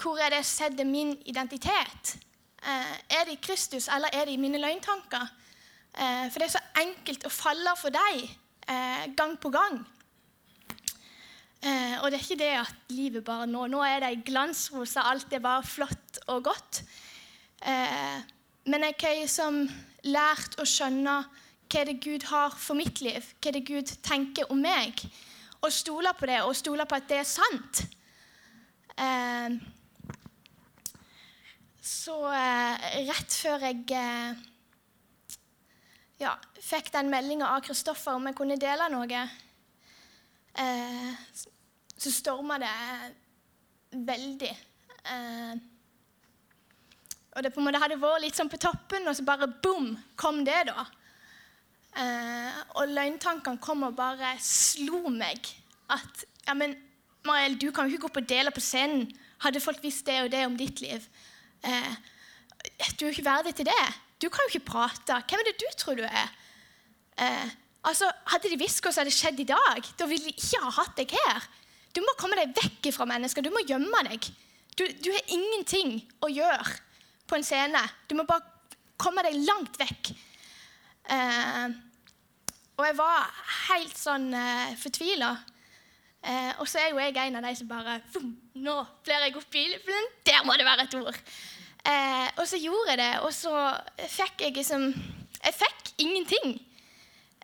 Hvor 0.00 0.18
er 0.18 0.32
det 0.32 0.40
jeg 0.42 0.50
setter 0.50 0.88
min 0.88 1.12
identitet? 1.24 2.16
Er 2.64 3.26
det 3.28 3.36
i 3.36 3.42
Kristus, 3.44 3.86
eller 3.92 4.10
er 4.10 4.24
det 4.24 4.34
i 4.34 4.40
mine 4.40 4.58
løgntanker? 4.58 5.28
For 5.94 6.40
det 6.40 6.46
er 6.48 6.54
så 6.56 6.62
enkelt 6.80 7.26
å 7.28 7.30
falle 7.30 7.74
for 7.78 7.94
eh, 7.94 9.04
gang 9.14 9.36
på 9.38 9.52
gang. 9.54 9.84
Eh, 11.64 11.96
og 12.02 12.10
det 12.10 12.18
er 12.18 12.24
ikke 12.26 12.40
det 12.42 12.50
at 12.60 12.92
livet 12.92 13.24
bare 13.24 13.46
nå 13.48 13.64
Nå 13.72 13.80
er 13.86 14.02
det 14.04 14.24
glansrosa, 14.26 15.06
alt 15.08 15.32
er 15.32 15.40
bare 15.44 15.64
flott 15.64 16.20
og 16.28 16.44
godt. 16.50 16.82
Eh, 17.64 18.18
men 18.68 18.84
jeg 18.84 18.98
har 19.00 19.16
liksom 19.22 19.62
lært 20.12 20.58
å 20.60 20.66
skjønne 20.68 21.22
hva 21.72 21.84
det 21.88 21.96
Gud 22.04 22.26
har 22.28 22.52
for 22.60 22.76
mitt 22.76 23.00
liv, 23.00 23.24
hva 23.40 23.52
det 23.56 23.64
Gud 23.64 23.94
tenker 24.04 24.50
om 24.52 24.60
meg 24.60 25.00
og 25.64 25.72
stole 25.72 26.12
på 26.18 26.28
det, 26.28 26.42
og 26.44 26.56
stole 26.56 26.84
på 26.84 26.98
at 26.98 27.08
det 27.08 27.22
er 27.22 27.28
sant. 27.28 27.80
Eh, 29.00 29.56
så 31.84 32.18
eh, 32.28 32.84
rett 33.08 33.38
før 33.40 33.64
jeg 33.64 33.80
eh, 33.96 34.44
ja, 36.20 36.36
fikk 36.60 36.92
den 36.92 37.10
meldinga 37.12 37.48
av 37.56 37.64
Kristoffer 37.64 38.16
om 38.16 38.28
jeg 38.28 38.36
kunne 38.38 38.60
dele 38.60 38.90
noe, 38.92 39.24
eh, 40.60 41.34
så 42.04 42.12
storma 42.12 42.58
det 42.62 42.72
veldig. 44.04 44.52
Eh, 45.10 45.54
og 47.34 47.42
det 47.42 47.50
på 47.54 47.60
en 47.60 47.66
måte 47.66 47.80
hadde 47.82 47.98
vært 47.98 48.22
litt 48.22 48.38
sånn 48.38 48.50
på 48.52 48.60
toppen, 48.62 49.08
og 49.10 49.16
så 49.16 49.24
bare 49.26 49.50
boom, 49.64 49.94
kom 50.20 50.44
det, 50.46 50.60
da. 50.70 50.86
Eh, 51.94 52.62
og 52.78 52.90
løgntankene 52.90 53.62
kom 53.62 53.86
og 53.86 53.96
bare 53.98 54.34
slo 54.42 55.06
meg. 55.14 55.50
At 55.94 56.24
ja, 56.46 56.54
men 56.58 56.76
Mariel, 57.26 57.56
du 57.58 57.70
kan 57.72 57.88
jo 57.88 57.94
ikke 57.94 58.06
gå 58.06 58.10
opp 58.12 58.22
og 58.22 58.30
dele 58.30 58.52
på 58.54 58.62
scenen. 58.62 59.06
Hadde 59.44 59.62
folk 59.62 59.82
visst 59.82 60.06
det 60.06 60.20
og 60.24 60.30
det 60.32 60.44
om 60.46 60.56
ditt 60.58 60.82
liv? 60.84 61.04
Eh, 61.64 61.92
du 62.98 63.04
er 63.04 63.08
jo 63.08 63.14
ikke 63.14 63.26
verdig 63.26 63.54
til 63.58 63.68
det. 63.68 63.84
Du 64.22 64.28
kan 64.32 64.44
jo 64.44 64.54
ikke 64.54 64.70
prate. 64.72 65.20
Hvem 65.28 65.42
er 65.42 65.50
det 65.50 65.60
du 65.62 65.68
tror 65.78 65.98
du 65.98 66.04
er? 66.06 66.32
Eh, 67.18 67.50
altså, 67.82 68.10
Hadde 68.32 68.50
de 68.52 68.60
visst 68.60 68.82
hva 68.84 68.92
som 68.92 69.04
hadde 69.04 69.14
skjedd 69.14 69.42
i 69.42 69.48
dag, 69.48 69.90
da 69.98 70.08
ville 70.10 70.30
de 70.30 70.34
ikke 70.34 70.62
ha 70.64 70.72
hatt 70.78 70.98
deg 70.98 71.14
her. 71.14 71.48
Du 71.94 72.02
må 72.02 72.16
komme 72.18 72.38
deg 72.40 72.54
vekk 72.56 72.90
fra 72.94 73.06
mennesker. 73.08 73.44
Du 73.44 73.52
må 73.54 73.62
gjemme 73.66 74.02
deg. 74.08 74.28
Du, 74.74 74.84
du 74.98 75.10
har 75.14 75.32
ingenting 75.32 76.00
å 76.24 76.30
gjøre 76.32 76.76
på 77.30 77.38
en 77.38 77.46
scene. 77.46 77.80
Du 78.10 78.16
må 78.18 78.26
bare 78.26 78.42
komme 79.00 79.22
deg 79.26 79.38
langt 79.46 79.78
vekk. 79.78 80.12
Eh, 81.14 81.74
og 82.74 82.86
jeg 82.88 82.96
var 82.98 83.28
helt 83.68 83.98
sånn 83.98 84.30
eh, 84.34 84.74
fortvila. 84.80 85.34
Eh, 86.24 86.52
og 86.58 86.66
så 86.70 86.80
er 86.80 86.90
jo 86.90 87.02
jeg 87.02 87.18
en 87.20 87.38
av 87.38 87.44
de 87.44 87.52
som 87.58 87.68
bare 87.68 87.98
Nå 88.56 88.74
blir 89.04 89.26
jeg 89.26 89.34
opp 89.36 89.56
i 89.60 89.64
Der 90.24 90.46
må 90.46 90.54
det 90.56 90.64
være 90.64 90.86
et 90.86 90.94
ord! 90.96 91.18
Eh, 91.84 92.28
og 92.40 92.46
så 92.48 92.56
gjorde 92.56 92.94
jeg 92.94 93.00
det, 93.02 93.10
og 93.20 93.32
så 93.36 93.52
fikk 94.08 94.40
jeg 94.40 94.54
liksom 94.56 94.86
Jeg 95.44 95.56
fikk 95.58 95.90
ingenting 96.00 96.54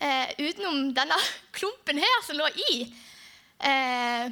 eh, 0.01 0.33
utenom 0.39 0.95
denne 0.97 1.19
klumpen 1.57 2.01
her 2.01 2.23
som 2.25 2.41
lå 2.41 2.49
i. 2.73 2.79
Eh, 3.61 4.31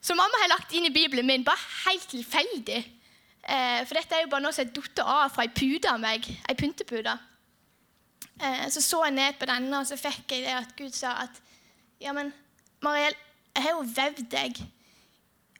som 0.00 0.16
mamma 0.16 0.42
har 0.42 0.52
lagt 0.52 0.72
inn 0.72 0.88
i 0.88 0.92
Bibelen 0.94 1.26
min, 1.26 1.44
bare 1.44 1.60
helt 1.86 2.08
tilfeldig. 2.12 2.80
Eh, 3.42 3.80
for 3.88 3.96
dette 3.96 4.16
er 4.16 4.24
jo 4.24 4.32
bare 4.32 4.44
noe 4.44 4.52
som 4.52 4.66
har 4.66 4.74
falt 4.76 5.02
av 5.04 5.32
fra 5.34 5.46
ei 5.46 5.52
pute 5.54 5.90
av 5.90 6.00
meg. 6.02 6.28
Ei 6.48 6.56
pyntepude. 6.58 7.16
Eh, 8.40 8.66
så 8.72 8.82
så 8.84 9.02
jeg 9.06 9.16
ned 9.16 9.38
på 9.40 9.48
denne, 9.48 9.80
og 9.80 9.88
så 9.88 9.98
fikk 10.00 10.36
jeg 10.36 10.46
det 10.46 10.56
at 10.56 10.76
Gud 10.76 10.96
sa 10.96 11.16
at 11.26 11.40
Ja, 12.00 12.14
men 12.16 12.32
Mariell, 12.80 13.16
jeg 13.52 13.64
har 13.66 13.74
jo 13.76 13.82
vevd 13.84 14.22
deg 14.32 14.60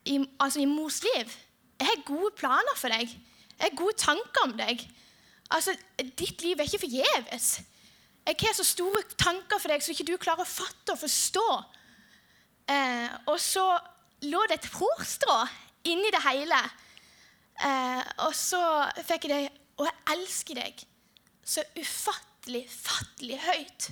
i, 0.08 0.14
altså 0.40 0.62
i 0.62 0.68
mors 0.68 1.02
liv. 1.04 1.34
Jeg 1.80 1.88
har 1.88 2.06
gode 2.06 2.30
planer 2.38 2.78
for 2.80 2.88
deg. 2.88 3.10
Jeg 3.10 3.66
har 3.66 3.76
gode 3.76 3.96
tanker 4.00 4.46
om 4.46 4.54
deg. 4.56 4.86
Altså, 5.52 5.74
ditt 5.98 6.40
liv 6.40 6.56
er 6.56 6.68
ikke 6.68 6.86
forgjeves. 6.86 7.50
Jeg 8.24 8.38
har 8.40 8.56
så 8.56 8.64
store 8.64 9.02
tanker 9.18 9.60
for 9.60 9.72
deg 9.72 9.84
som 9.84 9.92
ikke 9.92 10.08
du 10.08 10.16
klarer 10.20 10.46
å 10.46 10.48
fatte 10.48 10.94
og 10.94 11.02
forstå. 11.02 11.46
Eh, 12.70 13.08
og 13.26 13.40
så 13.42 13.64
lå 14.30 14.42
det 14.48 14.60
et 14.60 14.70
hårstrå 14.74 15.36
inni 15.90 16.12
det 16.14 16.22
hele. 16.26 16.60
Eh, 17.66 18.02
og 18.26 18.34
så 18.36 18.60
fikk 19.04 19.26
jeg 19.28 19.32
det 19.34 19.58
Og 19.80 19.84
jeg 19.84 19.96
elsker 20.14 20.56
deg 20.60 20.82
så 21.50 21.62
ufattelig, 21.76 22.66
fattelig 22.68 23.38
høyt. 23.40 23.86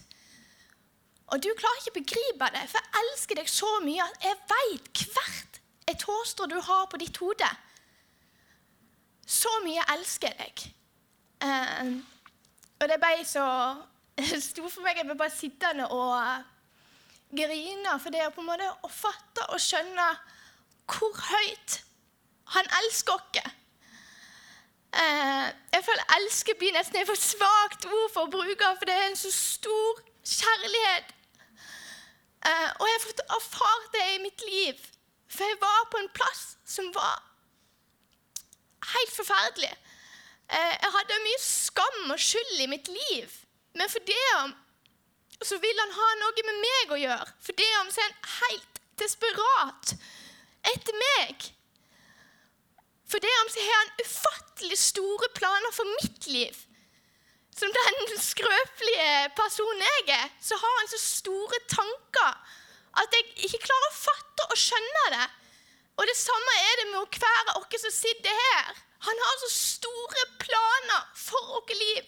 Og 1.32 1.40
du 1.42 1.48
klarer 1.56 1.80
ikke 1.80 1.92
å 1.94 1.96
begripe 1.96 2.50
det, 2.54 2.64
for 2.70 2.84
jeg 2.84 3.02
elsker 3.02 3.40
deg 3.40 3.48
så 3.52 3.70
mye 3.84 4.04
at 4.04 4.24
jeg 4.24 4.36
veit 4.52 5.00
hvert 5.00 5.58
et 5.88 6.04
hårstrå 6.04 6.46
du 6.48 6.58
har 6.60 6.84
på 6.92 7.00
ditt 7.00 7.16
hode. 7.24 7.48
Så 9.24 9.52
mye 9.64 9.84
elsker 9.96 10.28
jeg 10.28 10.38
deg. 10.44 10.68
Eh, 11.48 11.90
og 12.78 12.92
det 12.92 13.00
ble 13.00 13.24
så 13.26 13.48
stort 14.50 14.76
for 14.76 14.84
meg. 14.84 15.00
Jeg 15.00 15.08
ble 15.08 15.18
bare 15.18 15.34
sittende 15.34 15.88
og 15.88 16.14
grine. 17.30 18.00
For 18.00 18.10
det 18.14 18.22
er 18.22 18.34
på 18.34 18.42
en 18.44 18.50
måte 18.50 18.68
å 18.82 18.90
fatte 18.92 19.46
og 19.52 19.60
skjønne 19.62 20.08
hvor 20.88 21.22
høyt 21.28 21.80
han 22.54 22.68
elsker 22.80 23.18
oss. 23.18 23.54
Eh, 24.88 25.46
jeg 25.72 25.84
føler 25.84 26.04
'elske' 26.14 26.58
blir 26.58 26.72
nesten 26.72 26.96
et 26.96 27.06
for 27.06 27.14
svakt 27.14 27.84
ord 27.84 28.10
for 28.12 28.24
å 28.24 28.30
bruke, 28.30 28.76
for 28.78 28.84
det 28.88 28.94
er 28.94 29.08
en 29.08 29.16
så 29.16 29.32
stor 29.32 30.00
kjærlighet. 30.24 31.12
Eh, 32.46 32.70
og 32.80 32.84
jeg 32.88 32.96
har 32.96 33.06
fått 33.06 33.20
erfart 33.36 33.92
det 33.92 34.06
i 34.14 34.22
mitt 34.22 34.42
liv, 34.52 34.74
for 35.28 35.44
jeg 35.44 35.60
var 35.60 35.88
på 35.90 35.98
en 35.98 36.08
plass 36.08 36.56
som 36.64 36.94
var 36.94 37.22
helt 38.94 39.12
forferdelig. 39.16 39.74
Eh, 40.48 40.74
jeg 40.82 40.90
hadde 40.96 41.24
mye 41.24 41.40
skam 41.40 42.10
og 42.10 42.18
skyld 42.18 42.60
i 42.60 42.66
mitt 42.66 42.88
liv, 42.88 43.28
men 43.74 43.88
for 43.88 43.98
det 43.98 44.24
om 45.38 45.46
så 45.50 45.58
vil 45.62 45.84
han 45.84 45.94
ha 45.94 46.08
noe 46.22 46.46
med 46.48 46.58
meg 46.64 46.94
å 46.94 47.02
gjøre. 47.02 47.28
For 47.44 47.58
det 47.58 47.68
er 47.68 47.84
omtrent 47.84 48.32
helt 48.38 48.82
desperat 48.98 49.94
etter 50.72 50.98
meg. 50.98 51.52
For 53.08 53.24
det 53.24 53.34
om 53.42 53.50
så 53.52 53.64
har 53.64 53.78
han 53.80 54.00
ufattelig 54.04 54.78
store 54.78 55.28
planer 55.36 55.72
for 55.72 55.88
mitt 55.96 56.26
liv. 56.28 56.56
Som 57.58 57.72
den 57.74 58.18
skrøpelige 58.22 59.12
personen 59.38 59.84
jeg 59.86 60.16
er, 60.18 60.26
så 60.44 60.58
har 60.60 60.74
han 60.80 60.90
så 60.92 61.00
store 61.02 61.60
tanker 61.72 62.34
at 63.00 63.14
jeg 63.16 63.48
ikke 63.48 63.64
klarer 63.64 63.88
å 63.88 63.96
fatte 63.96 64.48
og 64.52 64.60
skjønne 64.60 65.04
det. 65.14 65.28
Og 65.98 66.06
det 66.10 66.18
samme 66.18 66.56
er 66.66 66.74
det 66.80 66.86
med 66.90 67.16
hver 67.18 67.52
av 67.54 67.62
oss 67.62 67.80
som 67.82 67.94
sitter 67.94 68.42
her. 68.42 68.82
Han 69.08 69.22
har 69.24 69.40
så 69.42 69.50
store 69.54 70.26
planer 70.42 71.08
for 71.16 71.48
vårt 71.54 71.72
liv. 71.80 72.02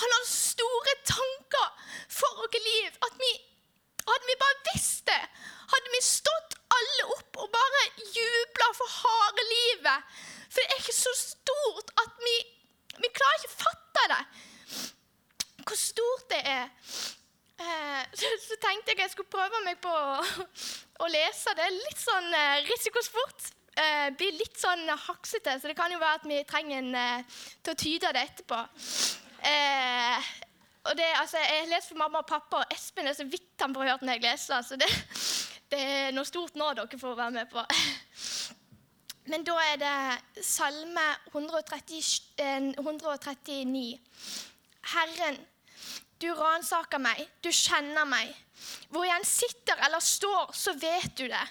Han 0.00 0.14
har 0.16 0.28
store 0.28 0.94
tanker 1.08 1.90
for 2.12 2.40
vårt 2.40 2.56
liv. 2.60 2.94
At 3.08 3.18
vi, 3.20 3.32
hadde 4.06 4.30
vi 4.30 4.38
bare 4.44 4.62
visst 4.70 5.02
det, 5.10 5.20
hadde 5.74 5.92
vi 5.96 6.02
stått 6.06 6.56
alle 6.78 7.10
opp 7.16 7.42
og 7.42 7.52
bare 7.52 7.82
jubla 8.14 8.70
for 8.78 8.96
harde 9.02 9.44
livet 9.50 10.14
for 10.54 10.62
det 10.62 10.70
er 10.70 10.82
ikke 10.84 10.94
så 10.94 11.12
stort 11.18 11.88
at 11.98 12.18
vi, 12.22 12.34
vi 13.02 13.08
klarer 13.18 13.40
ikke 13.40 13.50
å 13.50 13.62
fatte 13.64 14.02
det. 14.12 14.22
Hvor 15.66 15.78
stort 15.80 16.26
det 16.30 16.42
er. 16.46 16.68
Eh, 17.58 18.02
så, 18.14 18.30
så, 18.44 18.58
tenkte 18.62 18.92
jeg 18.92 19.02
jeg 19.02 19.10
skulle 19.14 19.34
prøve 19.34 19.62
meg 19.66 19.80
på 19.82 19.90
å, 19.90 20.20
å 20.22 21.02
lese. 21.14 21.54
Det 21.56 21.68
litt 21.72 22.00
sånn 22.00 22.32
eh, 22.34 22.64
risikosport. 22.68 23.52
Eh, 23.74 24.08
blir 24.14 24.36
litt 24.38 24.58
sånn 24.58 24.86
haksete, 24.86 25.56
så 25.58 25.70
det 25.70 25.74
kan 25.78 25.90
jo 25.90 25.98
være 25.98 26.20
at 26.20 26.26
vi 26.30 26.42
trenger 26.46 26.78
en 26.78 26.92
eh, 26.94 27.38
til 27.64 27.74
å 27.74 27.80
tyde 27.80 28.12
det 28.14 28.22
etterpå. 28.28 28.58
Eh, 29.50 30.28
og 30.84 30.92
det, 30.98 31.08
altså, 31.18 31.40
Jeg 31.42 31.70
leser 31.70 31.88
for 31.90 32.02
mamma 32.04 32.20
og 32.22 32.28
pappa, 32.28 32.60
og 32.62 32.74
Espen 32.74 33.08
er 33.08 33.16
så 33.16 33.26
vidt 33.26 33.64
han 33.64 33.74
får 33.74 33.90
hørt 33.90 34.04
når 34.04 34.18
jeg 34.18 34.24
leser. 34.26 34.62
Så 34.62 34.78
det, 34.78 34.90
det 35.72 35.80
er 35.80 36.14
noe 36.14 36.28
stort 36.28 36.54
nå 36.60 36.70
dere 36.76 37.00
får 37.00 37.18
være 37.18 37.34
med 37.40 37.50
på. 37.50 37.64
Men 39.32 39.44
da 39.48 39.56
er 39.72 39.78
det 39.80 40.44
Salme 40.44 41.06
130, 41.32 42.74
139. 42.78 43.84
Herren, 44.94 45.38
du 46.24 46.32
ransaker 46.38 47.02
meg, 47.02 47.20
du 47.44 47.50
kjenner 47.52 48.08
meg. 48.08 48.32
Hvor 48.92 49.04
jeg 49.04 49.28
sitter 49.28 49.80
eller 49.84 50.00
står, 50.00 50.52
så 50.56 50.72
vet 50.80 51.12
du 51.18 51.26
det. 51.28 51.46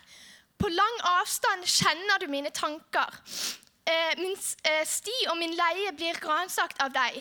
På 0.57 0.69
lang 0.71 0.99
avstand 1.19 1.67
kjenner 1.67 2.21
du 2.21 2.29
mine 2.31 2.49
tanker. 2.55 3.19
Eh, 3.83 4.13
min 4.17 4.35
eh, 4.63 4.83
sti 4.87 5.15
og 5.29 5.37
min 5.37 5.55
leie 5.57 5.91
blir 5.97 6.19
ransakt 6.23 6.79
av 6.81 6.93
deg. 6.95 7.19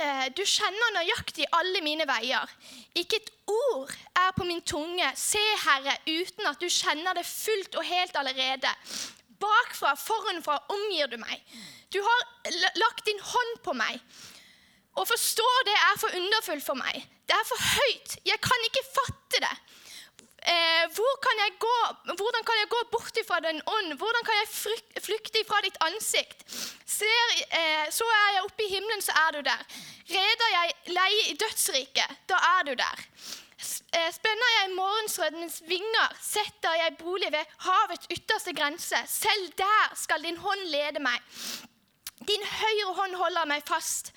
Eh, 0.00 0.26
du 0.36 0.42
kjenner 0.44 0.94
nøyaktig 0.98 1.48
alle 1.56 1.80
mine 1.84 2.06
veier. 2.08 2.52
Ikke 3.00 3.20
et 3.20 3.32
ord 3.48 3.94
er 4.20 4.34
på 4.36 4.46
min 4.48 4.60
tunge, 4.62 5.08
se, 5.16 5.42
Herre, 5.64 5.96
uten 6.06 6.50
at 6.50 6.60
du 6.60 6.68
kjenner 6.68 7.16
det 7.16 7.26
fullt 7.28 7.80
og 7.80 7.88
helt 7.88 8.20
allerede. 8.20 8.74
Bakfra, 9.40 9.94
foranfra 9.96 10.58
omgir 10.72 11.08
du 11.08 11.16
meg. 11.20 11.40
Du 11.90 11.98
har 12.04 12.26
lagt 12.76 13.06
din 13.08 13.24
hånd 13.24 13.56
på 13.64 13.74
meg. 13.78 13.96
Å 14.98 15.06
forstå 15.06 15.48
det 15.68 15.76
er 15.76 15.98
for 16.02 16.16
underfullt 16.18 16.66
for 16.66 16.78
meg. 16.78 17.04
Det 17.28 17.36
er 17.36 17.46
for 17.46 17.68
høyt. 17.76 18.16
Jeg 18.26 18.40
kan 18.42 18.66
ikke 18.66 18.86
fatte 18.90 19.42
det. 19.44 19.54
Eh, 20.40 20.84
hvor 20.96 21.18
kan 21.20 21.40
gå, 21.60 21.76
hvordan 22.16 22.44
kan 22.48 22.56
jeg 22.56 22.68
gå 22.72 22.78
bort 22.92 23.16
ifra 23.20 23.40
den 23.44 23.60
ånd? 23.66 23.92
Hvordan 24.00 24.24
kan 24.24 24.38
jeg 24.40 25.02
flykte 25.04 25.42
ifra 25.42 25.60
ditt 25.60 25.76
ansikt? 25.84 26.44
Ser, 26.88 27.34
eh, 27.50 27.90
så 27.92 28.04
er 28.08 28.32
jeg 28.34 28.44
oppe 28.46 28.64
i 28.64 28.70
himmelen, 28.72 29.02
så 29.04 29.12
er 29.26 29.36
du 29.36 29.40
der. 29.44 29.62
Reder 30.08 30.50
jeg 30.54 30.96
leie 30.96 31.26
i 31.28 31.36
dødsriket, 31.36 32.16
da 32.26 32.40
er 32.56 32.64
du 32.70 32.74
der. 32.74 33.04
Eh, 33.92 34.08
spenner 34.16 34.52
jeg 34.56 34.74
morgensrødens 34.78 35.60
vinger, 35.68 36.16
setter 36.24 36.72
jeg 36.82 36.96
bolig 36.98 37.28
ved 37.32 37.44
havets 37.66 38.08
ytterste 38.10 38.54
grense. 38.56 38.96
Selv 39.06 39.52
der 39.58 39.92
skal 39.94 40.24
din 40.24 40.40
hånd 40.40 40.64
lede 40.72 41.04
meg. 41.04 41.20
Din 42.28 42.44
høyre 42.48 42.94
hånd 42.96 43.14
holder 43.14 43.44
meg 43.44 43.62
fast. 43.68 44.12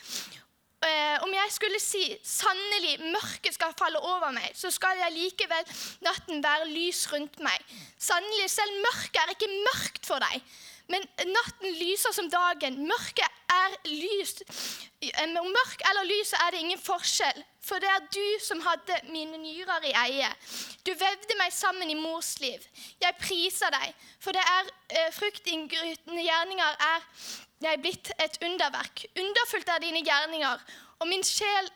Eh, 0.84 1.18
om 1.24 1.32
jeg 1.32 1.52
skulle 1.56 1.80
si 1.80 2.04
sannelig 2.28 2.98
mørket 3.14 3.56
skal 3.56 3.76
falle 3.80 4.02
over 4.04 4.34
meg, 4.36 4.50
så 4.58 4.72
skal 4.74 5.00
jeg 5.00 5.16
likevel 5.16 5.64
natten 6.04 6.44
være 6.44 6.68
lys 6.74 7.06
rundt 7.14 7.40
meg. 7.46 7.64
Sannelig, 7.96 8.50
selv 8.52 8.82
mørket 8.84 9.22
er 9.22 9.36
ikke 9.36 9.52
mørkt 9.54 10.10
for 10.10 10.24
deg. 10.24 10.44
Men 10.92 11.06
natten 11.30 11.76
lyser 11.80 12.12
som 12.16 12.28
dagen. 12.32 12.82
Mørket 12.88 13.42
er 13.54 13.76
lyst. 13.88 14.44
Eh, 15.02 15.24
om 15.40 15.50
mørk 15.52 15.84
eller 15.90 16.08
lys 16.08 16.34
er 16.38 16.52
det 16.52 16.64
ingen 16.64 16.82
forskjell. 16.82 17.44
For 17.64 17.80
det 17.80 17.90
er 17.90 18.08
du 18.12 18.26
som 18.44 18.60
hadde 18.66 18.98
mine 19.12 19.40
nyrer 19.40 19.88
i 19.88 19.94
eie. 20.04 20.32
Du 20.84 20.92
vevde 20.92 21.38
meg 21.40 21.54
sammen 21.56 21.90
i 21.90 21.96
mors 21.96 22.36
liv. 22.44 22.60
Jeg 23.02 23.20
priser 23.22 23.72
deg, 23.72 23.94
for 24.20 24.36
det 24.36 24.44
er 24.44 24.72
eh, 24.90 25.14
fruktinngytende 25.16 26.26
gjerninger 26.26 26.84
er 26.90 27.08
jeg 27.64 27.80
blitt 27.80 28.12
et 28.20 28.36
underverk. 28.44 29.06
Underfullt 29.16 29.72
er 29.72 29.86
dine 29.86 30.04
gjerninger, 30.04 30.68
og 31.00 31.08
min 31.08 31.24
sjel 31.24 31.72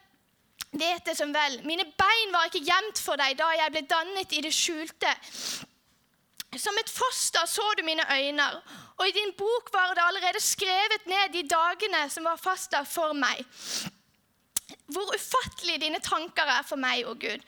vet 0.75 1.07
det 1.07 1.15
som 1.17 1.31
vel. 1.31 1.61
Mine 1.63 1.87
bein 1.97 2.35
var 2.35 2.49
ikke 2.49 2.65
gjemt 2.67 2.99
for 2.99 3.19
deg 3.19 3.37
da 3.39 3.47
jeg 3.55 3.73
ble 3.73 3.85
dannet 3.87 4.35
i 4.35 4.43
det 4.43 4.53
skjulte. 4.55 5.15
Som 6.55 6.77
et 6.79 6.89
foster 6.89 7.43
så 7.45 7.65
du 7.77 7.83
mine 7.83 8.05
øyne, 8.07 8.45
og 8.97 9.07
i 9.07 9.11
din 9.11 9.33
bok 9.37 9.69
var 9.73 9.93
det 9.93 10.03
allerede 10.05 10.39
skrevet 10.41 11.05
ned 11.05 11.33
de 11.33 11.43
dagene 11.49 12.07
som 12.09 12.23
var 12.23 12.39
fasta 12.39 12.81
for 12.87 13.13
meg. 13.13 13.43
Hvor 14.87 15.11
ufattelig 15.15 15.81
dine 15.81 15.99
tanker 15.99 16.47
er 16.47 16.63
for 16.63 16.79
meg, 16.79 17.03
å 17.03 17.11
oh 17.11 17.19
Gud. 17.19 17.43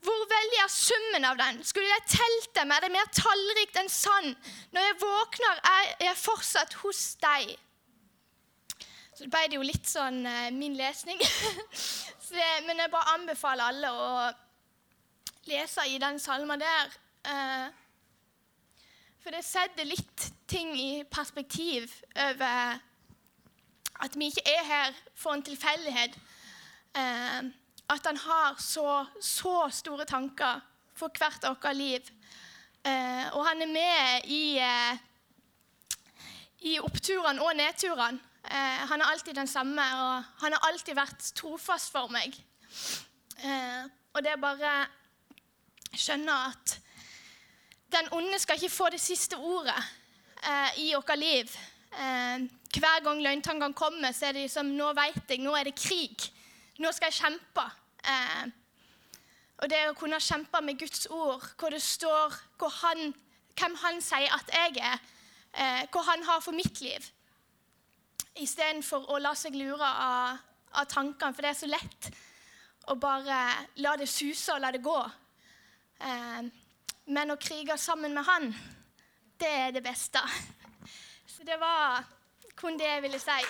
Hvor 0.00 0.20
veldig 0.32 0.60
er 0.64 0.72
summen 0.72 1.24
av 1.28 1.38
den? 1.38 1.62
Skulle 1.64 1.88
jeg 1.88 2.06
telt 2.08 2.54
dem, 2.56 2.70
er 2.72 2.84
det 2.84 2.92
mer 2.92 3.08
tallrikt 3.14 3.76
enn 3.80 3.90
sand. 3.92 4.36
Når 4.72 4.86
jeg 4.86 5.00
våkner, 5.02 5.60
er 5.70 5.90
jeg 6.06 6.20
fortsatt 6.20 6.78
hos 6.82 7.02
deg. 7.22 7.52
Så 9.16 9.28
ble 9.28 9.42
det 9.52 9.58
jo 9.58 9.66
litt 9.66 9.88
sånn 9.88 10.22
uh, 10.24 10.48
min 10.56 10.78
lesning. 10.78 11.20
Så, 12.30 12.38
men 12.64 12.80
jeg 12.80 12.92
bare 12.92 13.16
anbefaler 13.18 13.72
alle 13.72 13.90
å 13.92 14.08
lese 15.50 15.84
i 15.90 16.00
den 16.00 16.20
salmen 16.22 16.62
der. 16.62 16.96
For 19.20 19.34
det 19.34 19.44
setter 19.44 19.88
litt 19.88 20.26
ting 20.48 20.72
i 20.80 21.04
perspektiv 21.04 21.90
over 22.16 22.78
at 24.00 24.16
vi 24.16 24.30
ikke 24.30 24.46
er 24.48 24.64
her 24.64 25.00
for 25.14 25.36
en 25.36 25.44
tilfeldighet. 25.44 26.16
Eh, 26.96 27.50
at 27.90 28.06
han 28.06 28.16
har 28.16 28.56
så, 28.62 29.04
så, 29.20 29.68
store 29.70 30.04
tanker 30.04 30.60
for 30.94 31.12
hvert 31.18 31.44
vårt 31.44 31.76
liv. 31.76 32.00
og 33.32 33.46
han 33.46 33.62
er 33.62 33.66
med 33.66 34.24
i, 34.24 34.58
i 36.70 36.78
oppturene 36.80 37.42
og 37.42 37.56
nedturene. 37.56 38.20
Eh, 38.44 38.88
han 38.88 39.00
er 39.00 39.10
alltid 39.12 39.34
den 39.34 39.46
samme, 39.46 39.82
og 39.82 40.24
han 40.40 40.52
har 40.52 40.68
alltid 40.68 40.96
vært 40.96 41.32
trofast 41.36 41.92
for 41.92 42.08
meg. 42.12 42.34
Eh, 43.44 43.84
og 44.14 44.24
det 44.24 44.32
er 44.32 44.40
bare 44.40 44.72
skjønne 45.92 46.36
at 46.48 46.78
den 48.10 48.18
onde 48.18 48.38
skal 48.38 48.56
ikke 48.56 48.74
få 48.74 48.88
det 48.90 49.00
siste 49.00 49.36
ordet 49.36 49.84
eh, 50.42 50.78
i 50.82 50.94
vårt 50.94 51.18
liv. 51.18 51.50
Eh, 51.92 52.46
hver 52.74 53.04
gang 53.04 53.22
løgntankene 53.22 53.74
kommer, 53.74 54.12
så 54.12 54.26
er 54.26 54.32
det 54.32 54.42
liksom 54.42 54.66
Nå 54.66 54.92
vet 54.92 55.30
jeg, 55.30 55.38
nå 55.38 55.54
er 55.54 55.64
det 55.64 55.74
krig. 55.74 56.30
Nå 56.78 56.92
skal 56.92 57.10
jeg 57.10 57.20
kjempe. 57.22 57.66
Eh, 58.04 58.50
og 59.62 59.70
det 59.70 59.80
å 59.88 59.94
kunne 59.94 60.20
kjempe 60.20 60.60
med 60.60 60.78
Guds 60.78 61.06
ord, 61.10 61.44
hvor 61.58 61.70
det 61.70 61.82
står 61.82 62.34
hvor 62.58 62.72
han, 62.82 63.14
hvem 63.58 63.74
han 63.82 64.00
sier 64.02 64.32
at 64.34 64.54
jeg 64.54 64.80
er, 64.80 64.98
eh, 65.52 65.82
hva 65.92 66.02
han 66.10 66.24
har 66.24 66.40
for 66.40 66.56
mitt 66.56 66.80
liv, 66.80 67.10
istedenfor 68.40 69.10
å 69.10 69.18
la 69.18 69.34
seg 69.34 69.54
lure 69.54 69.84
av, 69.84 70.38
av 70.72 70.88
tankene, 70.88 71.34
for 71.34 71.42
det 71.42 71.50
er 71.50 71.60
så 71.60 71.68
lett 71.68 72.10
å 72.88 72.96
bare 72.96 73.42
la 73.84 73.96
det 74.00 74.08
suse 74.08 74.54
og 74.54 74.64
la 74.64 74.72
det 74.72 74.82
gå. 74.82 74.98
Eh, 76.00 76.50
men 77.06 77.30
å 77.30 77.38
krige 77.40 77.78
sammen 77.78 78.14
med 78.14 78.24
han, 78.24 78.54
det 79.40 79.48
er 79.48 79.70
det 79.70 79.82
beste. 79.82 80.20
Så 81.26 81.44
det 81.46 81.56
var 81.60 82.04
kun 82.56 82.78
det 82.78 82.88
jeg 82.88 83.02
ville 83.02 83.18
si. 83.18 83.40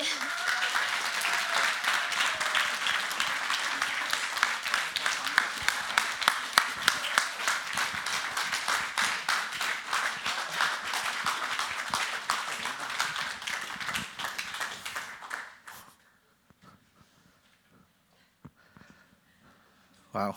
Wow. 20.13 20.35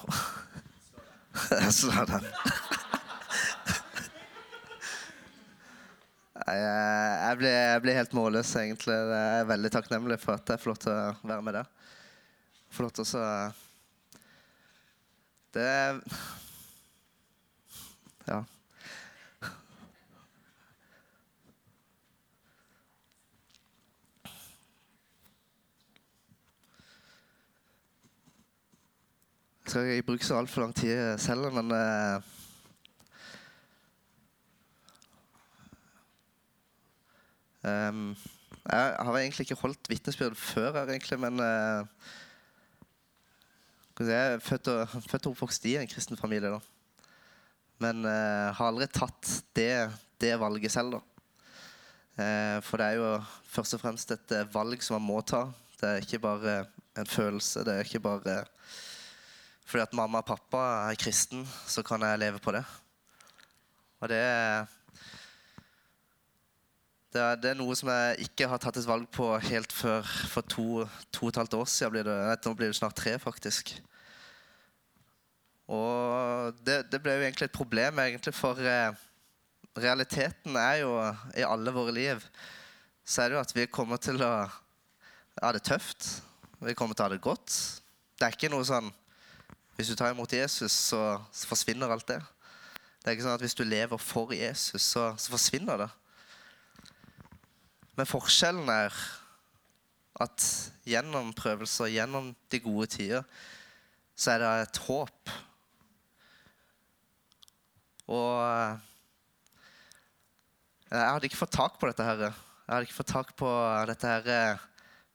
Jeg 1.63 1.73
slår 1.73 2.05
den. 2.05 2.25
Jeg 6.59 7.37
blir, 7.39 7.53
jeg 7.53 7.81
blir 7.83 7.97
helt 7.97 8.15
målløs, 8.17 8.55
egentlig. 8.59 8.93
Jeg 8.93 9.39
er 9.41 9.49
veldig 9.49 9.71
takknemlig 9.73 10.19
for 10.21 10.37
at 10.37 10.53
jeg 10.53 10.61
får 10.61 10.71
lov 10.73 10.79
til 10.83 10.93
å 10.93 11.13
være 11.23 11.45
med 11.45 11.57
der. 11.59 11.69
Får 12.73 12.87
lov 12.87 12.95
til 12.97 13.05
å 13.19 13.25
Det 15.53 16.01
Ja. 18.27 18.43
Jeg 29.63 29.69
skal 29.69 29.89
ikke 29.93 30.07
bruke 30.07 30.25
så 30.25 30.37
altfor 30.37 30.61
lang 30.61 30.73
tid 30.73 31.19
selv, 31.21 31.53
men 31.53 31.69
ehm, 37.69 38.15
Jeg 38.63 38.95
har 38.99 39.17
egentlig 39.17 39.45
ikke 39.47 39.61
holdt 39.61 39.89
vitnesbyrd 39.91 40.35
før 40.39 40.71
her, 40.77 40.91
egentlig, 40.93 41.19
men 41.19 41.41
se, 43.97 44.05
Jeg 44.07 44.33
er 44.33 44.39
født 44.43 44.67
og, 44.71 44.93
født 45.09 45.25
og 45.27 45.35
oppvokst 45.35 45.65
i 45.69 45.75
en 45.77 45.89
kristen 45.91 46.17
familie, 46.17 46.49
da. 46.53 46.59
Men 47.83 48.05
uh, 48.05 48.53
har 48.55 48.69
aldri 48.69 48.87
tatt 48.87 49.43
det, 49.57 49.89
det 50.21 50.39
valget 50.39 50.71
selv, 50.71 50.95
da. 50.95 51.01
Uh, 52.13 52.57
for 52.63 52.79
det 52.79 52.87
er 52.87 53.01
jo 53.01 53.09
først 53.51 53.75
og 53.75 53.83
fremst 53.83 54.13
et 54.15 54.33
valg 54.53 54.83
som 54.85 54.95
man 54.99 55.09
må 55.09 55.21
ta. 55.21 55.45
Det 55.81 55.89
er 55.89 56.05
ikke 56.05 56.23
bare 56.23 56.65
en 56.97 57.09
følelse. 57.09 57.65
Det 57.65 57.73
er 57.73 57.83
ikke 57.83 58.03
bare 58.05 58.43
fordi 59.65 59.81
at 59.81 59.95
mamma 59.97 60.19
og 60.21 60.27
pappa 60.27 60.63
er 60.91 60.99
kristen, 60.99 61.45
så 61.65 61.81
kan 61.85 62.03
jeg 62.05 62.19
leve 62.19 62.39
på 62.39 62.51
det. 62.53 62.63
Og 64.03 64.09
det 64.11 64.19
er, 64.19 64.67
det 67.13 67.21
er, 67.21 67.39
det 67.39 67.49
er 67.51 67.59
noe 67.59 67.75
som 67.77 67.91
jeg 67.93 68.27
ikke 68.27 68.47
har 68.49 68.61
tatt 68.61 68.79
et 68.81 68.89
valg 68.89 69.05
på 69.13 69.27
helt 69.45 69.73
før 69.75 70.07
for 70.31 70.49
to, 70.49 70.65
to 71.13 71.27
og 71.27 71.33
et 71.33 71.41
halvt 71.43 71.57
år 71.59 71.69
siden. 71.69 71.93
Blir 71.93 72.07
det, 72.09 72.17
nå 72.45 72.53
blir 72.57 72.71
det 72.71 72.79
snart 72.79 72.97
tre, 72.97 73.15
faktisk. 73.21 73.75
Og 75.71 76.57
det, 76.65 76.83
det 76.91 76.99
ble 77.01 77.15
jo 77.15 77.27
egentlig 77.27 77.47
et 77.47 77.55
problem, 77.55 78.01
egentlig, 78.03 78.33
for 78.35 78.59
eh, 78.59 78.97
realiteten 79.77 80.57
er 80.59 80.81
jo 80.81 80.97
i 81.37 81.45
alle 81.47 81.73
våre 81.73 81.93
liv 81.95 82.27
så 83.05 83.23
er 83.23 83.29
det 83.29 83.37
jo 83.37 83.43
at 83.43 83.55
vi 83.55 83.65
kommer 83.67 83.99
til 83.99 84.21
å 84.23 84.33
ha 84.47 85.49
det 85.51 85.63
tøft. 85.67 86.07
Vi 86.63 86.75
kommer 86.77 86.95
til 86.95 87.03
å 87.03 87.07
ha 87.09 87.13
det 87.13 87.23
godt. 87.23 87.55
Det 88.15 88.27
er 88.27 88.35
ikke 88.37 88.51
noe 88.53 88.65
sånn 88.67 88.91
Hvis 89.73 89.89
du 89.89 89.95
tar 89.97 90.11
imot 90.13 90.29
Jesus, 90.29 90.71
så, 90.91 91.17
så 91.33 91.47
forsvinner 91.49 91.89
alt 91.89 92.05
det. 92.05 92.19
Det 93.01 93.09
er 93.09 93.15
ikke 93.15 93.23
sånn 93.25 93.33
at 93.39 93.41
hvis 93.41 93.57
du 93.57 93.63
lever 93.65 93.97
for 93.97 94.29
Jesus, 94.37 94.85
så, 94.85 95.07
så 95.17 95.31
forsvinner 95.33 95.81
det. 95.81 95.87
Men 97.93 98.09
forskjellen 98.09 98.69
er 98.73 98.95
at 100.21 100.45
gjennom 100.85 101.31
prøvelser, 101.37 101.91
gjennom 101.93 102.31
de 102.51 102.59
gode 102.61 102.89
tider, 102.95 103.25
så 104.15 104.33
er 104.33 104.43
det 104.43 104.49
et 104.63 104.81
håp. 104.87 105.33
Og 108.13 108.33
eh, 108.43 108.81
jeg 110.93 111.07
hadde 111.09 111.29
ikke 111.29 111.39
fått 111.39 111.55
tak 111.55 111.79
på 111.79 111.89
dette 111.89 112.05
her. 112.05 112.27
Jeg 112.27 112.69
hadde 112.69 112.87
ikke 112.87 112.99
fått 112.99 113.13
tak 113.13 113.33
på 113.39 113.49
dette 113.89 114.09
her 114.09 114.29
eh, 114.33 114.65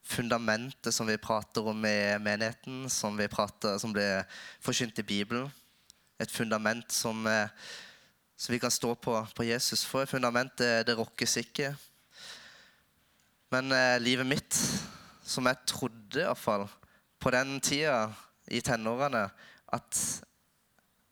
fundamentet 0.09 0.95
som 0.95 1.07
vi 1.07 1.19
prater 1.21 1.67
om 1.69 1.85
i 1.85 1.99
menigheten, 2.19 2.87
som, 2.91 3.19
prater, 3.31 3.77
som 3.79 3.93
blir 3.95 4.25
forkynt 4.63 4.99
i 4.99 5.07
Bibelen. 5.07 5.51
Et 6.19 6.31
fundament 6.31 6.91
som, 6.91 7.27
eh, 7.27 7.47
som 8.35 8.55
vi 8.55 8.59
kan 8.59 8.71
stå 8.71 8.95
på 8.95 9.15
på 9.35 9.47
Jesus. 9.47 9.85
For 9.85 10.03
et 10.03 10.11
fundament 10.11 10.57
det 10.57 10.97
rokkes 10.97 11.37
ikke. 11.43 11.75
Men 13.49 13.71
eh, 13.73 13.97
livet 13.97 14.27
mitt, 14.29 14.57
som 15.25 15.47
jeg 15.49 15.65
trodde 15.69 16.21
iallfall 16.21 16.67
på 17.19 17.31
den 17.33 17.55
tida 17.65 18.11
i 18.53 18.61
tenårene 18.61 19.23
at 19.73 20.01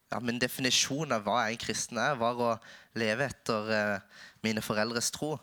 ja, 0.08 0.22
Min 0.24 0.38
definisjon 0.40 1.12
av 1.12 1.26
hva 1.26 1.42
en 1.50 1.58
kristen 1.60 1.98
er, 2.00 2.14
var 2.16 2.38
å 2.40 2.52
leve 2.96 3.26
etter 3.26 3.72
eh, 3.76 4.22
mine 4.46 4.62
foreldres 4.64 5.10
tro. 5.12 5.34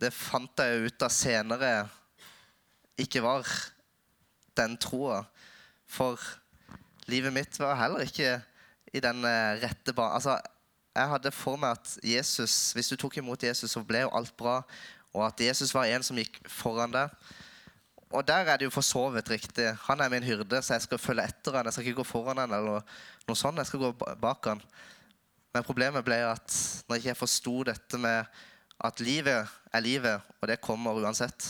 Det 0.00 0.08
fant 0.14 0.62
jeg 0.62 0.86
ut 0.86 1.04
av 1.04 1.12
senere 1.12 1.72
ikke 3.02 3.20
var 3.26 3.50
den 4.56 4.78
troa. 4.80 5.20
For 5.84 6.22
livet 7.10 7.34
mitt 7.36 7.60
var 7.60 7.76
heller 7.82 8.06
ikke 8.06 8.38
i 8.94 9.04
den 9.04 9.26
eh, 9.28 9.58
rette 9.60 9.92
banen. 9.92 10.16
Altså, 10.16 10.38
jeg 10.94 11.12
hadde 11.12 11.34
for 11.34 11.60
meg 11.60 11.76
at 11.76 11.98
Jesus, 12.04 12.72
hvis 12.72 12.94
du 12.94 12.96
tok 12.96 13.20
imot 13.20 13.44
Jesus, 13.44 13.74
så 13.74 13.84
ble 13.84 14.06
jo 14.06 14.14
alt 14.16 14.32
bra. 14.38 14.60
Og 15.12 15.26
at 15.26 15.40
Jesus 15.44 15.74
var 15.74 15.90
en 15.90 16.04
som 16.04 16.18
gikk 16.18 16.38
foran 16.48 16.92
deg. 16.94 17.12
Og 18.12 18.24
der 18.28 18.48
er 18.48 18.60
det 18.60 18.68
jo 18.68 18.74
for 18.74 18.84
så 18.84 19.06
vidt 19.12 19.30
riktig. 19.32 19.70
Han 19.86 20.00
er 20.00 20.12
min 20.12 20.24
hyrde, 20.24 20.60
så 20.62 20.76
jeg 20.76 20.84
skal 20.84 21.00
følge 21.00 21.24
etter 21.28 21.56
han. 21.56 21.68
Jeg 21.68 21.76
skal 21.76 21.86
ikke 21.86 22.00
gå 22.02 22.08
foran 22.08 22.40
han 22.42 22.52
eller 22.52 22.84
noe 23.28 23.38
sånt. 23.38 23.60
Jeg 23.60 23.70
skal 23.70 23.86
gå 23.86 23.92
bak 24.20 24.48
han. 24.50 24.60
Men 25.52 25.64
problemet 25.64 26.04
ble 26.04 26.18
at 26.24 26.56
når 26.88 27.00
ikke 27.00 27.12
jeg 27.12 27.20
forsto 27.20 27.54
dette 27.68 28.00
med 28.00 28.28
at 28.82 29.00
livet 29.04 29.48
er 29.72 29.84
livet, 29.84 30.32
og 30.40 30.48
det 30.48 30.60
kommer 30.64 30.96
uansett, 30.98 31.46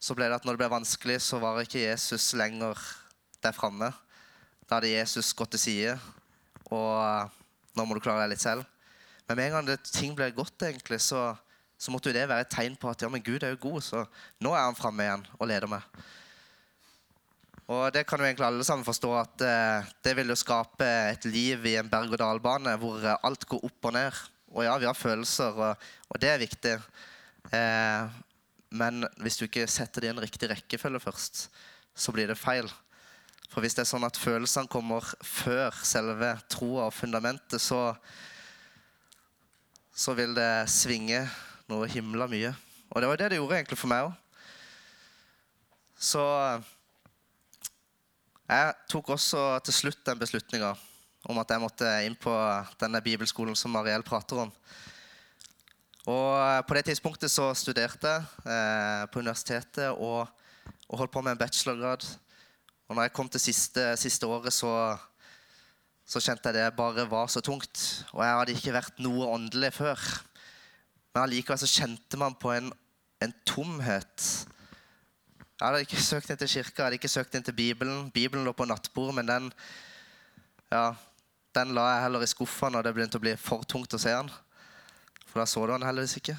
så 0.00 0.14
ble 0.16 0.28
det 0.28 0.38
at 0.38 0.46
når 0.46 0.56
det 0.56 0.62
ble 0.64 0.72
vanskelig, 0.72 1.20
så 1.24 1.38
var 1.42 1.60
ikke 1.60 1.84
Jesus 1.84 2.32
lenger 2.36 2.80
der 3.44 3.54
framme. 3.56 3.92
Da 4.66 4.78
hadde 4.78 4.92
Jesus 4.92 5.32
gått 5.36 5.54
til 5.54 5.62
side, 5.62 5.96
og 6.72 7.30
nå 7.76 7.84
må 7.86 7.96
du 7.96 8.02
klare 8.02 8.24
deg 8.24 8.34
litt 8.34 8.44
selv. 8.44 8.66
Men 9.26 9.38
med 9.38 9.48
en 9.48 9.56
gang 9.56 9.68
det, 9.68 9.78
ting 9.90 10.14
ble 10.18 10.28
godt, 10.34 10.66
egentlig, 10.66 11.00
så, 11.02 11.30
så 11.76 11.92
måtte 11.92 12.10
jo 12.10 12.16
det 12.16 12.28
være 12.28 12.46
et 12.46 12.52
tegn 12.52 12.76
på 12.80 12.88
at 12.90 13.02
ja, 13.04 13.10
men 13.12 13.24
Gud 13.24 13.44
er 13.44 13.52
jo 13.52 13.64
god, 13.68 13.82
så 13.84 14.04
nå 14.44 14.54
er 14.54 14.64
han 14.64 14.78
framme 14.78 15.04
igjen 15.04 15.26
og 15.36 15.50
leder 15.50 15.68
meg. 15.70 15.84
Og 17.66 17.90
det 17.90 18.04
kan 18.06 18.22
jo 18.22 18.28
egentlig 18.28 18.46
alle 18.46 18.64
sammen 18.64 18.86
forstå 18.86 19.10
at 19.18 19.42
eh, 19.42 19.88
det 20.06 20.14
vil 20.16 20.30
jo 20.30 20.38
skape 20.38 20.86
et 21.10 21.24
liv 21.26 21.64
i 21.66 21.74
en 21.80 21.88
berg-og-dal-bane 21.90 22.76
hvor 22.78 23.02
eh, 23.02 23.18
alt 23.26 23.46
går 23.50 23.64
opp 23.66 23.88
og 23.90 23.96
ned. 23.96 24.20
Og 24.54 24.62
ja, 24.62 24.76
vi 24.78 24.86
har 24.86 24.94
følelser, 24.94 25.58
og, 25.58 25.88
og 26.08 26.20
det 26.22 26.30
er 26.30 26.44
viktig. 26.44 26.76
Eh, 27.50 28.20
men 28.78 29.02
hvis 29.22 29.40
du 29.40 29.48
ikke 29.48 29.66
setter 29.70 30.04
det 30.04 30.12
i 30.12 30.14
en 30.14 30.22
riktig 30.22 30.50
rekkefølge 30.52 31.02
først, 31.02 31.48
så 31.96 32.14
blir 32.14 32.30
det 32.30 32.38
feil. 32.38 32.70
For 33.50 33.64
hvis 33.64 33.74
det 33.74 33.82
er 33.82 33.90
sånn 33.90 34.06
at 34.06 34.18
følelsene 34.20 34.70
kommer 34.70 35.04
før 35.24 35.74
selve 35.86 36.32
troa 36.52 36.86
og 36.86 36.94
fundamentet, 36.94 37.58
så, 37.62 37.96
så 39.90 40.14
vil 40.18 40.38
det 40.38 40.68
svinge 40.70 41.24
noe 41.70 41.88
himla 41.90 42.28
mye. 42.30 42.52
Og 42.92 43.02
det 43.02 43.10
var 43.10 43.20
det 43.20 43.30
det 43.32 43.40
gjorde 43.40 43.58
egentlig 43.58 43.78
for 43.78 43.90
meg 43.90 44.08
òg. 44.08 44.14
Så 45.96 46.22
jeg 48.46 48.74
tok 48.92 49.14
også 49.16 49.46
til 49.66 49.74
slutt 49.74 50.04
den 50.06 50.20
beslutninga 50.20 50.74
om 51.26 51.40
at 51.42 51.50
jeg 51.50 51.62
måtte 51.62 51.88
inn 52.06 52.14
på 52.20 52.32
denne 52.78 53.00
bibelskolen 53.02 53.56
som 53.58 53.72
Mariell 53.74 54.04
prater 54.06 54.44
om. 54.44 54.52
Og 56.06 56.66
På 56.68 56.76
det 56.76 56.84
tidspunktet 56.86 57.32
så 57.32 57.48
studerte 57.58 58.06
jeg 58.06 58.52
eh, 58.52 59.02
på 59.10 59.18
universitetet 59.18 59.90
og, 59.90 60.28
og, 60.86 60.98
holdt 61.00 61.10
på 61.10 61.22
med 61.24 61.34
en 61.34 61.40
bachelorgrad. 61.40 62.06
Og 62.86 62.94
når 62.94 63.08
jeg 63.08 63.14
kom 63.16 63.28
til 63.28 63.42
siste, 63.42 63.88
siste 63.98 64.26
året, 64.30 64.54
så, 64.54 64.70
så, 66.06 66.22
kjente 66.22 66.52
jeg 66.52 66.60
det 66.60 66.76
bare 66.78 67.08
var 67.10 67.26
så 67.26 67.42
tungt. 67.42 68.06
Og 68.14 68.22
jeg 68.22 68.38
hadde 68.38 68.54
ikke 68.54 68.76
vært 68.78 69.02
noe 69.02 69.26
åndelig 69.34 69.72
før. 69.80 69.98
Men 71.16 71.22
allikevel 71.22 71.56
så 71.56 71.66
kjente 71.70 72.18
man 72.20 72.34
på 72.36 72.50
en, 72.52 72.66
en 73.24 73.30
tomhet. 73.48 74.24
Jeg 75.56 75.62
hadde 75.64 75.78
ikke 75.86 76.00
søkt 76.04 76.28
inn 76.28 76.36
til 76.36 76.50
kirka, 76.58 76.74
jeg 76.74 76.84
hadde 76.84 76.96
ikke 76.98 77.08
søkt 77.08 77.36
inn 77.38 77.44
til 77.46 77.54
Bibelen. 77.56 78.10
Bibelen 78.12 78.44
lå 78.44 78.52
på 78.52 78.66
nattbordet, 78.68 79.14
men 79.16 79.30
den, 79.30 79.46
ja, 80.68 80.90
den 81.56 81.70
la 81.72 81.86
jeg 81.94 82.02
heller 82.02 82.26
i 82.26 82.28
skuffa 82.28 82.68
når 82.68 82.84
det 82.84 82.92
begynte 82.98 83.16
å 83.16 83.22
bli 83.24 83.32
for 83.40 83.64
tungt 83.64 83.96
å 83.96 84.00
se 84.02 84.12
den. 84.12 84.28
For 85.30 85.40
da 85.40 85.46
så 85.48 85.62
du 85.64 85.72
den 85.72 85.86
heldigvis 85.88 86.18
ikke. 86.20 86.34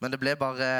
Men 0.00 0.14
det 0.14 0.20
ble 0.22 0.32
bare 0.40 0.70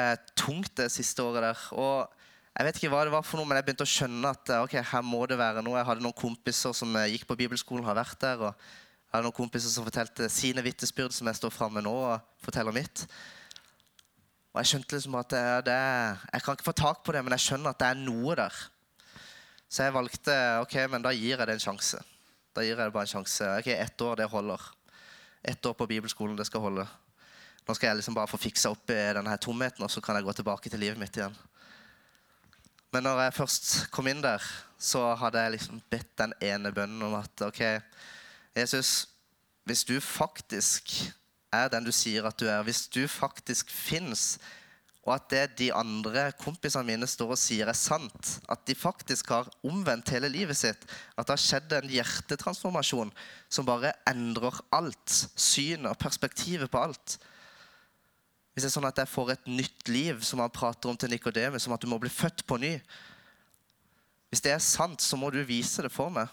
tungt 0.40 0.72
det 0.80 0.86
siste 0.94 1.20
året 1.20 1.50
der. 1.50 1.66
Og 1.76 2.22
jeg 2.56 2.70
vet 2.70 2.80
ikke 2.80 2.94
hva 2.94 3.02
det 3.04 3.12
var 3.12 3.28
for 3.28 3.36
noe, 3.42 3.50
men 3.50 3.60
jeg 3.60 3.66
begynte 3.68 3.84
å 3.84 3.92
skjønne 3.92 4.32
at 4.38 4.54
ok, 4.62 4.78
her 4.94 5.04
må 5.04 5.20
det 5.28 5.36
være 5.36 5.60
noe. 5.68 5.76
Jeg 5.82 5.90
hadde 5.90 6.06
noen 6.08 6.16
kompiser 6.16 6.72
som 6.80 6.96
eh, 6.96 7.10
gikk 7.12 7.28
på 7.28 7.36
bibelskolen, 7.44 7.84
har 7.84 8.00
vært 8.00 8.24
der. 8.24 8.46
og 8.48 8.64
Jeg 9.12 9.18
hadde 9.18 9.28
noen 9.28 9.36
kompiser 9.36 9.68
som 9.68 9.84
fortalte 9.84 10.24
sine 10.32 10.62
vitnesbyrd, 10.64 11.12
som 11.12 11.28
jeg 11.28 11.36
står 11.36 11.52
framme 11.52 11.82
nå 11.84 11.90
og 11.92 12.28
forteller 12.40 12.72
mitt. 12.72 13.02
Og 14.54 14.60
jeg 14.62 14.70
skjønte 14.70 14.96
liksom 14.96 15.16
at 15.20 15.34
det, 15.34 15.42
det, 15.66 15.74
Jeg 16.32 16.44
kan 16.44 16.56
ikke 16.56 16.64
få 16.64 16.72
tak 16.80 17.02
på 17.04 17.12
det, 17.12 17.20
men 17.20 17.34
jeg 17.36 17.44
skjønner 17.44 17.74
at 17.74 17.80
det 17.82 17.90
er 17.90 17.98
noe 18.00 18.36
der. 18.40 18.56
Så 19.68 19.84
jeg 19.84 19.92
valgte 19.92 20.36
ok, 20.62 20.76
men 20.94 21.04
da 21.04 21.12
gir 21.12 21.34
jeg 21.34 21.44
det 21.44 21.58
en 21.58 21.60
sjanse. 21.66 22.00
Da 22.56 22.64
gir 22.64 22.72
jeg 22.72 22.80
det 22.80 22.94
bare 22.94 23.04
en 23.04 23.12
sjanse. 23.12 23.50
Ok, 23.58 23.68
Ett 23.74 24.00
år, 24.00 24.16
det 24.22 24.30
holder. 24.32 24.64
Ett 25.44 25.68
år 25.68 25.76
på 25.76 25.88
bibelskolen, 25.90 26.38
det 26.40 26.48
skal 26.48 26.64
holde. 26.64 26.86
Nå 27.68 27.76
skal 27.76 27.90
jeg 27.90 27.98
liksom 28.00 28.16
bare 28.16 28.32
få 28.32 28.40
fiksa 28.40 28.72
opp 28.72 28.94
i 28.96 28.96
denne 29.18 29.36
tomheten, 29.36 29.84
og 29.84 29.92
så 29.92 30.00
kan 30.00 30.16
jeg 30.16 30.24
gå 30.24 30.36
tilbake 30.40 30.72
til 30.72 30.80
livet 30.80 31.00
mitt 31.00 31.20
igjen. 31.20 31.36
Men 32.96 33.04
når 33.04 33.26
jeg 33.26 33.36
først 33.42 33.68
kom 33.92 34.08
inn 34.08 34.24
der, 34.24 34.40
så 34.80 35.04
hadde 35.20 35.44
jeg 35.44 35.58
liksom 35.58 35.84
bedt 35.92 36.16
den 36.24 36.32
ene 36.48 36.72
bønnen 36.72 37.04
om 37.10 37.20
at 37.20 37.44
OK, 37.44 37.60
Jesus, 38.56 39.08
hvis 39.64 39.84
du 39.88 39.96
faktisk 40.00 40.90
er 41.52 41.70
den 41.72 41.84
du 41.84 41.92
sier 41.94 42.26
at 42.26 42.38
du 42.40 42.48
er, 42.48 42.64
hvis 42.66 42.86
du 42.92 43.04
faktisk 43.08 43.70
fins, 43.70 44.38
og 45.02 45.16
at 45.16 45.24
det 45.32 45.58
de 45.58 45.72
andre 45.74 46.28
kompisene 46.38 46.86
mine 46.86 47.08
står 47.10 47.34
og 47.34 47.40
sier, 47.40 47.66
er 47.66 47.76
sant, 47.76 48.36
at 48.48 48.62
de 48.68 48.76
faktisk 48.78 49.32
har 49.34 49.50
omvendt 49.66 50.12
hele 50.14 50.30
livet 50.30 50.56
sitt, 50.56 50.86
at 51.16 51.26
det 51.26 51.34
har 51.34 51.42
skjedd 51.42 51.74
en 51.74 51.90
hjertetransformasjon 51.90 53.10
som 53.50 53.66
bare 53.66 53.96
endrer 54.08 54.62
alt, 54.72 55.16
synet 55.34 55.90
og 55.90 55.98
perspektivet 56.00 56.70
på 56.70 56.84
alt, 56.86 57.18
hvis 58.52 58.66
det 58.66 58.68
er 58.68 58.74
sånn 58.74 58.88
at 58.90 59.00
jeg 59.00 59.08
får 59.08 59.32
et 59.32 59.46
nytt 59.48 59.88
liv, 59.88 60.20
som 60.28 60.42
han 60.44 60.52
prater 60.52 60.90
om 60.90 60.96
til 61.00 61.08
Nikodemus, 61.08 61.64
som 61.64 61.72
at 61.72 61.80
du 61.80 61.88
må 61.88 61.96
bli 62.00 62.12
født 62.12 62.44
på 62.46 62.60
ny 62.60 62.76
Hvis 64.28 64.44
det 64.44 64.52
er 64.52 64.64
sant, 64.64 65.00
så 65.00 65.16
må 65.16 65.28
du 65.32 65.42
vise 65.44 65.82
det 65.84 65.90
for 65.92 66.12
meg. 66.12 66.28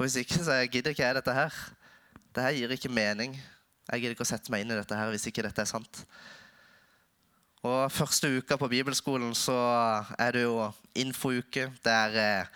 For 0.00 0.08
Hvis 0.08 0.16
ikke, 0.16 0.38
så 0.40 0.54
gidder 0.72 0.94
ikke 0.94 1.02
jeg 1.04 1.14
dette 1.14 1.32
her. 1.36 1.56
Dette 2.32 2.50
gir 2.56 2.70
ikke 2.72 2.88
mening. 2.88 3.34
Jeg 3.84 4.00
gidder 4.00 4.14
ikke 4.14 4.24
å 4.24 4.28
sette 4.30 4.48
meg 4.48 4.62
inn 4.64 4.70
i 4.72 4.78
dette 4.78 4.96
her 4.96 5.10
hvis 5.12 5.26
ikke 5.28 5.44
dette 5.44 5.60
er 5.60 5.68
sant. 5.68 6.00
Og 7.60 7.92
Første 7.92 8.30
uka 8.32 8.56
på 8.56 8.70
bibelskolen 8.72 9.34
så 9.36 9.58
er 10.16 10.32
det 10.38 10.46
jo 10.46 10.54
infouke. 10.96 11.66
Det 11.84 11.92
er, 11.92 12.16
eh, 12.16 12.48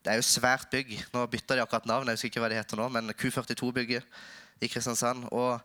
det 0.00 0.14
er 0.14 0.16
jo 0.22 0.24
svært 0.24 0.72
bygg. 0.72 0.96
Nå 1.12 1.26
bytter 1.36 1.60
de 1.60 1.66
akkurat 1.66 1.90
navn, 1.92 2.08
jeg 2.08 2.16
husker 2.16 2.32
ikke 2.32 2.44
hva 2.46 2.50
de 2.54 2.62
heter 2.62 2.80
nå, 2.80 2.88
men 2.88 3.12
Q42-bygget 3.12 4.64
i 4.64 4.72
Kristiansand. 4.72 5.28
Og 5.36 5.60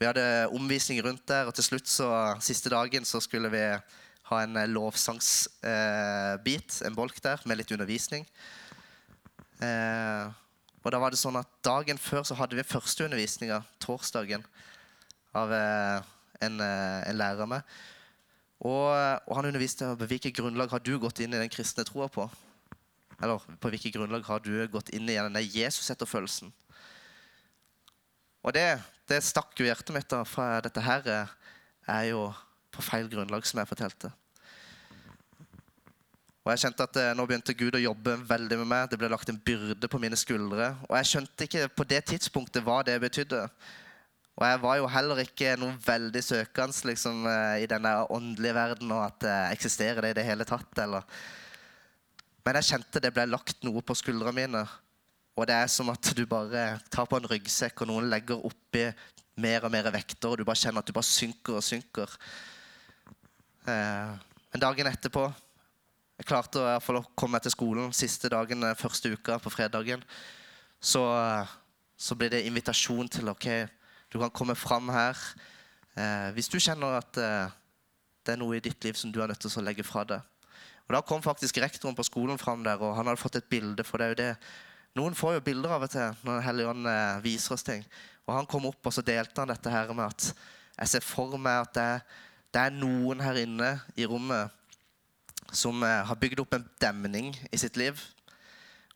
vi 0.00 0.10
hadde 0.10 0.50
omvisning 0.50 0.98
rundt 1.06 1.28
der, 1.28 1.46
og 1.46 1.54
til 1.54 1.70
slutt, 1.70 1.86
så, 1.86 2.10
siste 2.42 2.74
dagen, 2.74 3.06
så 3.06 3.22
skulle 3.22 3.54
vi 3.54 3.64
ha 4.32 4.42
en 4.42 4.56
eh, 4.56 4.66
lovsangsbit, 4.66 5.62
eh, 6.82 6.86
en 6.90 6.98
bolk 6.98 7.22
der, 7.22 7.38
med 7.46 7.62
litt 7.62 7.70
undervisning. 7.70 8.26
Eh, 9.62 10.41
og 10.82 10.90
da 10.90 10.98
var 10.98 11.14
det 11.14 11.20
sånn 11.20 11.38
at 11.38 11.48
Dagen 11.64 12.00
før 12.00 12.24
så 12.26 12.36
hadde 12.38 12.58
vi 12.58 12.66
førsteundervisninga, 12.66 13.60
torsdagen, 13.82 14.44
av 15.38 15.52
eh, 15.54 16.08
en, 16.44 16.58
eh, 16.60 17.00
en, 17.08 17.18
lærer 17.18 17.48
med. 17.48 17.74
Og, 18.62 18.88
og, 18.90 19.34
han 19.38 19.48
underviste 19.48 19.88
på 19.98 20.08
hvilket 20.10 20.36
grunnlag 20.36 20.70
har 20.70 20.82
du 20.84 20.94
gått 21.02 21.22
inn 21.22 21.34
i 21.34 21.40
den 21.40 21.52
kristne 21.52 21.86
troa 21.86 22.08
på. 22.12 22.28
Eller 23.22 23.42
på 23.62 23.70
hvilket 23.72 23.94
grunnlag 23.94 24.26
har 24.26 24.42
du 24.42 24.54
gått 24.70 24.90
inn 24.94 25.08
i 25.08 25.18
denne 25.18 25.42
Jesus-etterfølelsen? 25.42 26.52
Og 28.42 28.54
det 28.54 28.66
det 29.10 29.18
stakk 29.26 29.58
jo 29.58 29.66
hjertet 29.66 29.92
mitt. 29.94 30.08
da, 30.08 30.22
fra 30.24 30.60
dette 30.64 30.80
her 30.80 31.08
er 31.10 32.04
jo 32.08 32.28
på 32.72 32.84
feil 32.86 33.10
grunnlag, 33.10 33.44
som 33.46 33.60
jeg 33.60 33.68
fortalte. 33.68 34.12
Og 36.42 36.50
jeg 36.50 36.64
kjente 36.64 36.86
at 36.88 36.98
eh, 36.98 37.12
Nå 37.14 37.24
begynte 37.28 37.54
Gud 37.54 37.76
å 37.78 37.82
jobbe 37.82 38.16
veldig 38.26 38.58
med 38.64 38.68
meg. 38.72 38.88
Det 38.90 38.98
ble 38.98 39.10
lagt 39.12 39.30
en 39.30 39.38
byrde 39.38 39.88
på 39.90 40.00
mine 40.02 40.18
skuldre. 40.18 40.72
Og 40.88 40.96
jeg 40.98 41.10
skjønte 41.12 41.46
ikke 41.46 41.68
på 41.70 41.86
det 41.86 42.00
tidspunktet 42.10 42.64
hva 42.66 42.80
det 42.86 42.98
betydde. 43.02 43.44
Og 44.40 44.46
jeg 44.48 44.60
var 44.64 44.78
jo 44.80 44.88
heller 44.90 45.20
ikke 45.22 45.52
noe 45.60 45.76
veldig 45.84 46.22
søkende 46.24 46.88
liksom, 46.90 47.26
eh, 47.30 47.62
i 47.62 47.68
denne 47.70 47.92
åndelige 48.10 48.56
verden, 48.56 48.90
og 48.90 49.04
at 49.04 49.20
det 49.22 49.36
eksisterer 49.52 50.02
det 50.02 50.14
i 50.14 50.18
det 50.18 50.26
hele 50.26 50.46
tatt. 50.48 50.72
Eller. 50.82 51.06
Men 52.42 52.58
jeg 52.58 52.72
kjente 52.72 53.04
det 53.04 53.12
ble 53.14 53.28
lagt 53.30 53.62
noe 53.62 53.84
på 53.86 53.96
skuldrene 54.00 54.34
mine. 54.40 54.64
Og 55.38 55.46
det 55.48 55.54
er 55.54 55.70
som 55.70 55.88
at 55.94 56.10
du 56.16 56.24
bare 56.28 56.80
tar 56.92 57.06
på 57.08 57.20
en 57.20 57.30
ryggsekk, 57.30 57.84
og 57.84 57.92
noen 57.92 58.10
legger 58.10 58.42
oppi 58.50 58.88
mer 59.42 59.62
og 59.64 59.72
mer 59.72 59.92
vekter, 59.94 60.32
og 60.32 60.42
du 60.42 60.44
bare 60.48 60.58
kjenner 60.58 60.82
at 60.82 60.90
du 60.90 60.96
bare 60.96 61.08
synker 61.08 61.60
og 61.60 61.64
synker. 61.64 62.18
Eh, 63.62 64.12
men 64.52 64.66
dagen 64.66 64.90
etterpå 64.90 65.30
Jeg 66.22 66.28
klarte 66.30 66.60
å, 66.62 66.76
å 66.78 67.00
komme 67.18 67.34
meg 67.34 67.42
til 67.42 67.50
skolen 67.50 67.88
siste 67.90 68.28
dagen, 68.30 68.62
eh, 68.62 68.76
første 68.78 69.10
uka, 69.10 69.40
på 69.42 69.50
fredagen. 69.50 70.04
Så, 70.78 71.02
så 71.98 72.14
blir 72.14 72.30
det 72.30 72.44
invitasjon 72.46 73.10
til 73.10 73.32
ok, 73.32 73.48
du 74.06 74.20
kan 74.22 74.30
komme 74.30 74.54
fram 74.54 74.92
her. 74.94 75.18
Eh, 75.98 76.28
hvis 76.36 76.46
du 76.46 76.60
kjenner 76.62 77.00
at 77.00 77.18
eh, 77.18 77.50
det 78.22 78.36
er 78.36 78.38
noe 78.38 78.54
i 78.54 78.62
ditt 78.62 78.86
liv 78.86 78.94
som 78.94 79.10
du 79.10 79.18
er 79.18 79.32
nødt 79.32 79.42
til 79.42 79.50
å 79.50 79.66
legge 79.66 79.82
fra 79.82 80.06
deg. 80.06 80.22
Og 80.86 80.94
Da 80.94 81.02
kom 81.02 81.26
faktisk 81.26 81.58
rektoren 81.58 81.98
på 81.98 82.06
skolen 82.06 82.38
fram 82.38 82.62
der, 82.62 82.78
og 82.78 82.94
han 82.94 83.10
hadde 83.10 83.18
fått 83.18 83.42
et 83.42 83.50
bilde. 83.50 83.82
for 83.82 83.98
det 83.98 84.06
er 84.06 84.14
jo 84.14 84.20
det 84.22 84.30
noen 84.94 85.18
får 85.18 85.40
jo 85.40 85.46
bilder 85.50 85.74
av 85.74 85.88
og 85.88 85.90
til 85.90 86.22
når 86.22 86.42
Helligånd 86.46 86.86
eh, 86.86 87.20
viser 87.26 87.58
oss 87.58 87.66
ting. 87.66 87.82
Og 88.28 88.36
Han 88.38 88.46
kom 88.46 88.70
opp 88.70 88.86
og 88.86 88.94
så 88.94 89.02
delte 89.02 89.42
han 89.42 89.50
dette 89.50 89.74
her 89.74 89.90
med 89.90 90.06
at 90.06 90.30
jeg 90.78 90.88
ser 90.94 91.02
for 91.02 91.34
meg 91.34 91.66
at 91.66 91.74
det, 91.74 91.90
det 92.54 92.68
er 92.68 92.78
noen 92.78 93.26
her 93.26 93.42
inne 93.42 93.74
i 93.98 94.06
rommet 94.06 94.61
som 95.52 95.82
eh, 95.84 96.02
har 96.08 96.18
bygd 96.18 96.42
opp 96.42 96.56
en 96.56 96.68
demning 96.80 97.32
i 97.52 97.60
sitt 97.60 97.76
liv. 97.80 98.00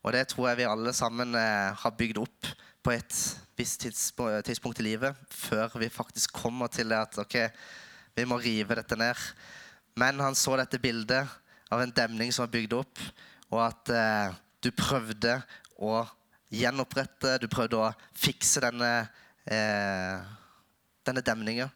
Og 0.03 0.14
det 0.14 0.27
tror 0.31 0.51
jeg 0.51 0.62
vi 0.62 0.71
alle 0.71 0.92
sammen 0.97 1.35
eh, 1.38 1.73
har 1.77 1.99
bygd 1.99 2.21
opp 2.23 2.51
på 2.87 2.95
et 2.95 3.16
visst 3.59 3.83
tidspunkt 3.83 4.81
i 4.81 4.87
livet 4.87 5.16
før 5.33 5.73
vi 5.81 5.88
faktisk 5.90 6.37
kommer 6.37 6.71
til 6.71 6.92
det 6.92 7.01
at 7.03 7.16
ok, 7.19 7.37
vi 8.14 8.27
må 8.29 8.38
rive 8.38 8.77
dette 8.79 8.99
ned. 8.99 9.19
Men 9.99 10.21
han 10.21 10.37
så 10.38 10.55
dette 10.61 10.81
bildet 10.81 11.27
av 11.73 11.83
en 11.83 11.95
demning 11.97 12.31
som 12.33 12.45
var 12.45 12.53
bygd 12.53 12.77
opp, 12.79 13.01
og 13.51 13.62
at 13.64 13.90
eh, 13.90 14.37
du 14.62 14.71
prøvde 14.77 15.38
å 15.83 16.05
gjenopprette, 16.55 17.37
du 17.42 17.49
prøvde 17.51 17.81
å 17.81 17.90
fikse 18.16 18.62
denne, 18.62 18.92
eh, 19.51 20.23
denne 21.07 21.25
demninga. 21.27 21.69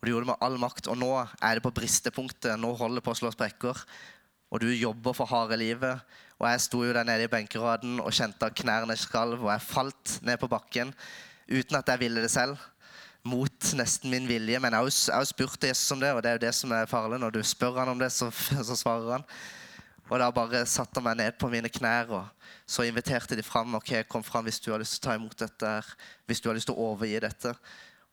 Og 0.00 0.06
du 0.06 0.12
gjorde 0.14 0.24
det 0.24 0.32
med 0.32 0.42
all 0.46 0.56
makt. 0.60 0.88
Og 0.88 0.96
nå 0.96 1.10
er 1.20 1.58
det 1.58 1.64
på 1.64 1.74
bristepunktet. 1.76 2.56
Nå 2.58 2.72
holder 2.72 3.00
det 3.00 3.04
på 3.04 3.12
å 3.12 3.20
slå 3.20 3.32
sprekker. 3.34 3.84
Og 4.50 4.64
du 4.64 4.70
jobber 4.72 5.14
for 5.14 5.28
harde 5.28 5.58
livet. 5.60 6.00
Og 6.40 6.48
jeg 6.48 6.64
sto 6.64 6.82
jo 6.86 6.94
der 6.96 7.04
nede 7.04 7.28
i 7.28 7.30
benkeraden 7.30 8.00
og 8.00 8.14
kjente 8.16 8.48
at 8.48 8.56
knærne 8.56 8.96
skalv, 8.96 9.42
og 9.44 9.50
jeg 9.52 9.66
falt 9.66 10.14
ned 10.24 10.40
på 10.40 10.48
bakken 10.48 10.94
uten 11.50 11.76
at 11.76 11.90
jeg 11.92 12.00
ville 12.00 12.22
det 12.24 12.30
selv. 12.32 12.56
Mot 13.28 13.72
nesten 13.76 14.08
min 14.08 14.24
vilje. 14.24 14.56
Men 14.56 14.72
jeg 14.72 14.80
har 15.12 15.20
jo 15.20 15.28
spurt 15.28 15.68
Jesus 15.68 15.92
om 15.92 16.00
det, 16.00 16.14
og 16.16 16.22
det 16.24 16.30
er 16.30 16.38
jo 16.38 16.46
det 16.46 16.54
som 16.56 16.72
er 16.72 16.88
farlig. 16.88 17.20
Når 17.20 17.36
du 17.36 17.42
spør 17.44 17.82
han 17.82 17.92
om 17.92 18.00
det, 18.00 18.08
så, 18.16 18.30
så 18.70 18.78
svarer 18.78 19.18
han. 19.18 19.26
Og 20.10 20.18
da 20.18 20.30
bare 20.34 20.64
satte 20.66 20.98
han 20.98 21.06
meg 21.06 21.20
ned 21.20 21.36
på 21.38 21.50
mine 21.52 21.68
knær, 21.70 22.08
og 22.16 22.48
så 22.66 22.82
inviterte 22.88 23.36
de 23.36 23.44
fram. 23.46 23.76
ok, 23.76 24.08
Kom 24.08 24.24
fram 24.26 24.48
hvis 24.48 24.58
du 24.64 24.72
har 24.72 24.80
lyst 24.80 24.96
til 24.96 25.04
å 25.04 25.10
ta 25.10 25.18
imot 25.20 25.36
dette, 25.38 25.76
her, 25.76 25.92
hvis 26.26 26.40
du 26.40 26.48
har 26.48 26.56
lyst 26.56 26.66
til 26.72 26.78
å 26.78 26.88
overgi 26.90 27.20
dette. 27.22 27.52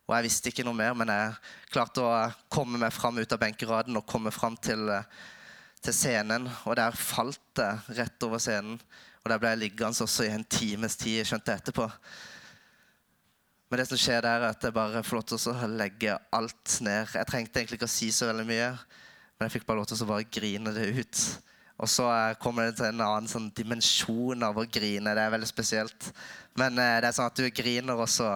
Og 0.07 0.15
jeg 0.15 0.27
visste 0.29 0.51
ikke 0.51 0.63
noe 0.63 0.77
mer, 0.77 0.93
men 0.95 1.11
jeg 1.11 1.33
klarte 1.73 2.03
å 2.03 2.11
komme 2.53 2.79
meg 2.79 2.95
fram 2.95 3.19
ut 3.19 3.33
av 3.35 3.41
benkeraden 3.41 3.99
og 3.99 4.07
komme 4.07 4.31
fram 4.31 4.55
til, 4.55 4.87
til 5.83 5.95
scenen. 5.95 6.47
Og 6.63 6.77
der 6.79 6.95
falt 6.95 7.43
det 7.59 7.73
rett 7.99 8.23
over 8.23 8.39
scenen. 8.39 8.79
Og 9.23 9.33
der 9.33 9.41
ble 9.43 9.51
jeg 9.51 9.63
liggende 9.65 10.05
også 10.05 10.23
i 10.23 10.31
en 10.31 10.47
times 10.47 10.95
tid, 10.95 11.25
skjønte 11.27 11.51
jeg 11.51 11.59
etterpå. 11.59 11.89
Men 13.67 13.81
det 13.81 13.89
som 13.89 13.99
skjer 13.99 14.23
der, 14.23 14.45
er 14.45 14.53
at 14.53 14.63
jeg 14.63 14.75
bare 14.77 15.03
får 15.03 15.19
lov 15.19 15.25
til 15.27 15.51
å 15.51 15.67
legge 15.73 16.15
alt 16.37 16.77
ned. 16.85 17.11
Jeg 17.11 17.27
trengte 17.27 17.59
egentlig 17.59 17.81
ikke 17.81 17.89
å 17.89 17.97
si 17.97 18.07
så 18.15 18.29
veldig 18.29 18.45
mye, 18.47 18.69
men 19.35 19.49
jeg 19.49 19.57
fikk 19.57 19.67
bare 19.67 19.81
lov 19.81 19.89
til 19.91 20.05
å 20.05 20.07
bare 20.07 20.29
grine 20.31 20.71
det 20.71 20.85
ut. 21.01 21.23
Og 21.83 21.91
så 21.91 22.07
eh, 22.09 22.37
kommer 22.41 22.69
det 22.69 22.77
til 22.79 22.87
en 22.87 23.03
annen 23.03 23.27
sånn 23.29 23.51
dimensjon 23.57 24.47
av 24.47 24.55
å 24.57 24.65
grine. 24.71 25.11
Det 25.13 25.25
er 25.25 25.33
veldig 25.35 25.49
spesielt. 25.49 26.07
Men 26.57 26.79
eh, 26.79 26.95
det 27.03 27.11
er 27.11 27.17
sånn 27.19 27.27
at 27.27 27.37
du 27.43 27.51
griner, 27.51 27.99
og 27.99 28.07
så 28.09 28.31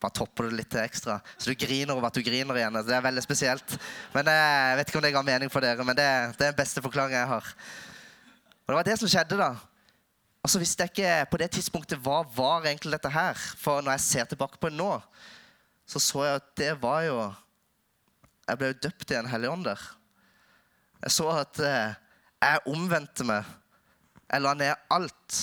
bare 0.00 0.16
topper 0.16 0.48
det 0.48 0.58
litt 0.62 0.76
ekstra. 0.80 1.18
Så 1.36 1.52
du 1.52 1.58
griner 1.60 1.92
over 1.94 2.08
at 2.08 2.16
du 2.16 2.24
griner 2.24 2.56
igjen. 2.56 2.78
Det 2.86 2.96
er 2.96 3.04
veldig 3.04 3.24
spesielt. 3.24 3.76
Men 4.14 4.30
eh, 4.32 4.68
Jeg 4.70 4.78
vet 4.78 4.92
ikke 4.92 5.00
om 5.00 5.06
det 5.06 5.14
ga 5.16 5.24
mening 5.26 5.52
for 5.52 5.64
dere, 5.64 5.84
men 5.84 5.98
det, 5.98 6.06
det 6.38 6.46
er 6.46 6.54
den 6.54 6.60
beste 6.60 6.82
forklaringen 6.84 7.20
jeg 7.20 7.32
har. 7.34 7.50
Og 8.64 8.72
Det 8.72 8.78
var 8.78 8.88
det 8.88 8.96
som 9.00 9.10
skjedde, 9.12 9.40
da. 9.40 9.50
Og 10.40 10.48
så 10.48 10.60
visste 10.62 10.86
jeg 10.86 10.94
ikke 10.94 11.30
på 11.32 11.40
det 11.42 11.50
tidspunktet 11.52 12.00
hva 12.00 12.22
var 12.36 12.64
egentlig 12.64 12.96
dette 12.96 13.12
her. 13.12 13.36
For 13.60 13.84
når 13.84 13.98
jeg 13.98 14.06
ser 14.06 14.30
tilbake 14.30 14.60
på 14.60 14.70
det 14.70 14.78
nå, 14.80 14.94
så 15.90 16.00
så 16.00 16.24
jeg 16.24 16.40
at 16.40 16.50
det 16.60 16.74
var 16.82 17.02
jo 17.08 17.16
Jeg 18.50 18.58
ble 18.58 18.68
jo 18.70 18.78
døpt 18.82 19.12
i 19.12 19.14
en 19.14 19.28
hellig 19.30 19.50
ånd 19.50 19.66
der. 19.68 19.82
Jeg 21.04 21.12
så 21.14 21.28
at 21.30 21.60
eh, 21.62 21.92
jeg 22.40 22.62
omvendte 22.72 23.26
meg. 23.28 23.46
Jeg 24.26 24.42
la 24.42 24.54
ned 24.58 24.88
alt. 24.90 25.36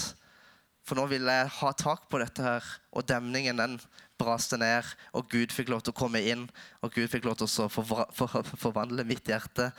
For 0.84 1.00
nå 1.00 1.06
ville 1.12 1.32
jeg 1.32 1.54
ha 1.60 1.72
tak 1.78 2.10
på 2.12 2.20
dette 2.20 2.44
her. 2.44 2.68
Og 2.92 3.06
demningen 3.08 3.62
den 3.62 3.78
braste 4.18 4.58
ned, 4.60 4.88
og 5.14 5.30
Gud 5.32 5.54
fikk 5.54 5.70
lov 5.72 5.84
til 5.86 5.94
å 5.94 5.98
komme 5.98 6.22
inn. 6.26 6.48
Og 6.82 6.94
Gud 6.94 7.10
fikk 7.12 7.28
lov 7.28 7.38
til 7.40 7.48
å 7.48 7.70
forvandle 7.70 9.06
mitt 9.08 9.30
hjerte. 9.30 9.70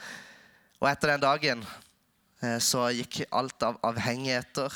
Og 0.79 0.87
etter 0.89 1.13
den 1.13 1.25
dagen 1.25 1.65
eh, 2.41 2.57
så 2.63 2.87
gikk 2.95 3.25
alt 3.35 3.67
av 3.67 3.79
avhengigheter 3.83 4.73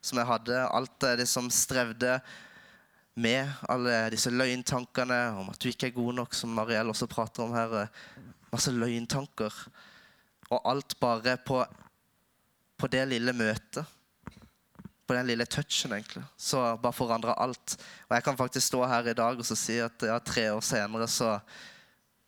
som 0.00 0.20
jeg 0.20 0.30
hadde, 0.30 0.62
alt 0.70 1.06
eh, 1.08 1.18
det 1.20 1.26
som 1.28 1.50
strevde 1.52 2.20
med, 3.20 3.50
alle 3.68 4.06
disse 4.14 4.30
løgntankene 4.32 5.18
om 5.40 5.50
at 5.52 5.60
du 5.60 5.68
ikke 5.70 5.90
er 5.90 5.96
god 5.96 6.20
nok, 6.22 6.36
som 6.36 6.54
Mariell 6.54 6.92
også 6.92 7.10
prater 7.10 7.44
om 7.44 7.56
her. 7.56 7.74
eh, 7.82 8.28
Masse 8.50 8.72
løgntanker. 8.74 9.54
Og 10.50 10.64
alt 10.66 10.96
bare 10.98 11.36
på, 11.46 11.60
på 12.78 12.88
det 12.90 13.04
lille 13.12 13.34
møtet. 13.36 13.86
På 15.10 15.16
den 15.16 15.26
lille 15.26 15.42
touchen, 15.50 15.90
egentlig. 15.90 16.22
Så 16.38 16.60
bare 16.78 16.94
forandra 16.94 17.32
alt. 17.42 17.72
Og 18.06 18.12
jeg 18.14 18.22
kan 18.22 18.36
faktisk 18.38 18.68
stå 18.68 18.84
her 18.86 19.08
i 19.10 19.14
dag 19.18 19.40
og 19.42 19.48
si 19.58 19.80
at 19.82 20.04
ja, 20.06 20.20
tre 20.22 20.44
år 20.54 20.62
senere 20.62 21.08
så, 21.10 21.32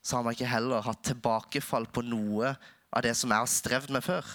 så 0.03 0.17
har 0.17 0.25
man 0.27 0.35
ikke 0.35 0.49
heller 0.51 0.83
hatt 0.83 1.05
tilbakefall 1.07 1.87
på 1.95 2.03
noe 2.03 2.51
av 2.91 3.05
det 3.07 3.13
som 3.15 3.31
jeg 3.31 3.45
har 3.45 3.53
strevd 3.53 3.95
med 3.95 4.03
før. 4.03 4.27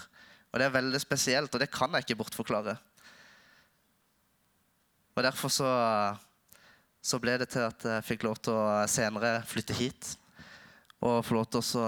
Og 0.48 0.56
det 0.56 0.64
er 0.64 0.72
veldig 0.78 1.02
spesielt, 1.04 1.52
og 1.52 1.60
det 1.60 1.68
kan 1.68 1.92
jeg 1.92 2.06
ikke 2.06 2.16
bortforklare. 2.22 2.78
Og 5.12 5.22
derfor 5.28 5.52
så, 5.52 5.68
så 7.04 7.20
ble 7.20 7.36
det 7.44 7.52
til 7.52 7.68
at 7.68 7.84
jeg 7.84 8.08
fikk 8.14 8.24
lov 8.30 8.40
til 8.40 8.56
å 8.56 8.80
senere 8.88 9.42
flytte 9.44 9.76
hit. 9.76 10.14
Og 11.04 11.20
få 11.20 11.36
lov 11.36 11.52
til 11.52 11.60
å 11.60 11.68
så 11.74 11.86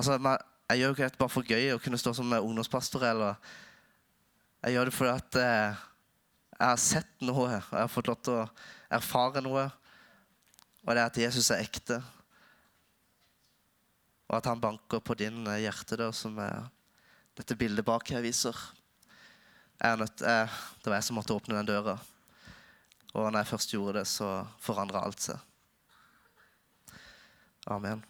Altså, 0.00 0.18
jeg 0.18 0.78
gjør 0.80 0.88
jo 0.88 0.94
ikke 0.96 1.06
dette 1.10 1.20
bare 1.20 1.30
for 1.38 1.44
gøy 1.46 1.74
å 1.74 1.80
kunne 1.84 1.98
stå 2.00 2.16
som 2.16 2.30
ungdomspastor, 2.32 3.02
eller 3.04 3.50
Jeg 4.60 4.76
gjør 4.76 4.90
det 4.90 4.92
fordi 4.92 5.12
at 5.16 5.36
eh, 5.40 5.84
jeg 6.60 6.66
har 6.68 6.80
sett 6.82 7.22
noe, 7.24 7.46
og 7.46 7.52
jeg 7.54 7.80
har 7.80 7.88
fått 7.88 8.10
lov 8.10 8.18
til 8.20 8.34
å 8.42 8.48
erfare 8.92 9.40
noe. 9.44 9.62
Og 10.84 10.90
det 10.92 11.00
er 11.00 11.06
at 11.06 11.20
Jesus 11.22 11.48
er 11.54 11.62
ekte. 11.64 11.96
Og 14.28 14.36
at 14.36 14.50
han 14.50 14.60
banker 14.60 15.00
på 15.00 15.16
din 15.16 15.40
eh, 15.48 15.62
hjertedør, 15.64 16.12
som 16.12 16.36
er 16.44 16.68
dette 17.40 17.56
bildet 17.56 17.86
bak 17.88 18.12
her 18.12 18.20
viser. 18.24 18.56
Jeg 19.80 19.96
nødt, 19.96 20.20
jeg, 20.20 20.52
det 20.84 20.92
var 20.92 20.98
jeg 20.98 21.08
som 21.08 21.16
måtte 21.16 21.38
åpne 21.38 21.56
den 21.56 21.70
døra. 21.72 21.96
Og 23.14 23.30
når 23.30 23.40
jeg 23.40 23.50
først 23.54 23.74
gjorde 23.74 23.96
det, 24.02 24.06
så 24.12 24.28
forandra 24.60 25.06
alt 25.06 25.24
seg. 25.24 25.40
Amen. 27.72 28.04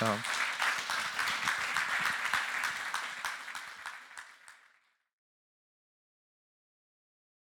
Ja. 0.00 0.16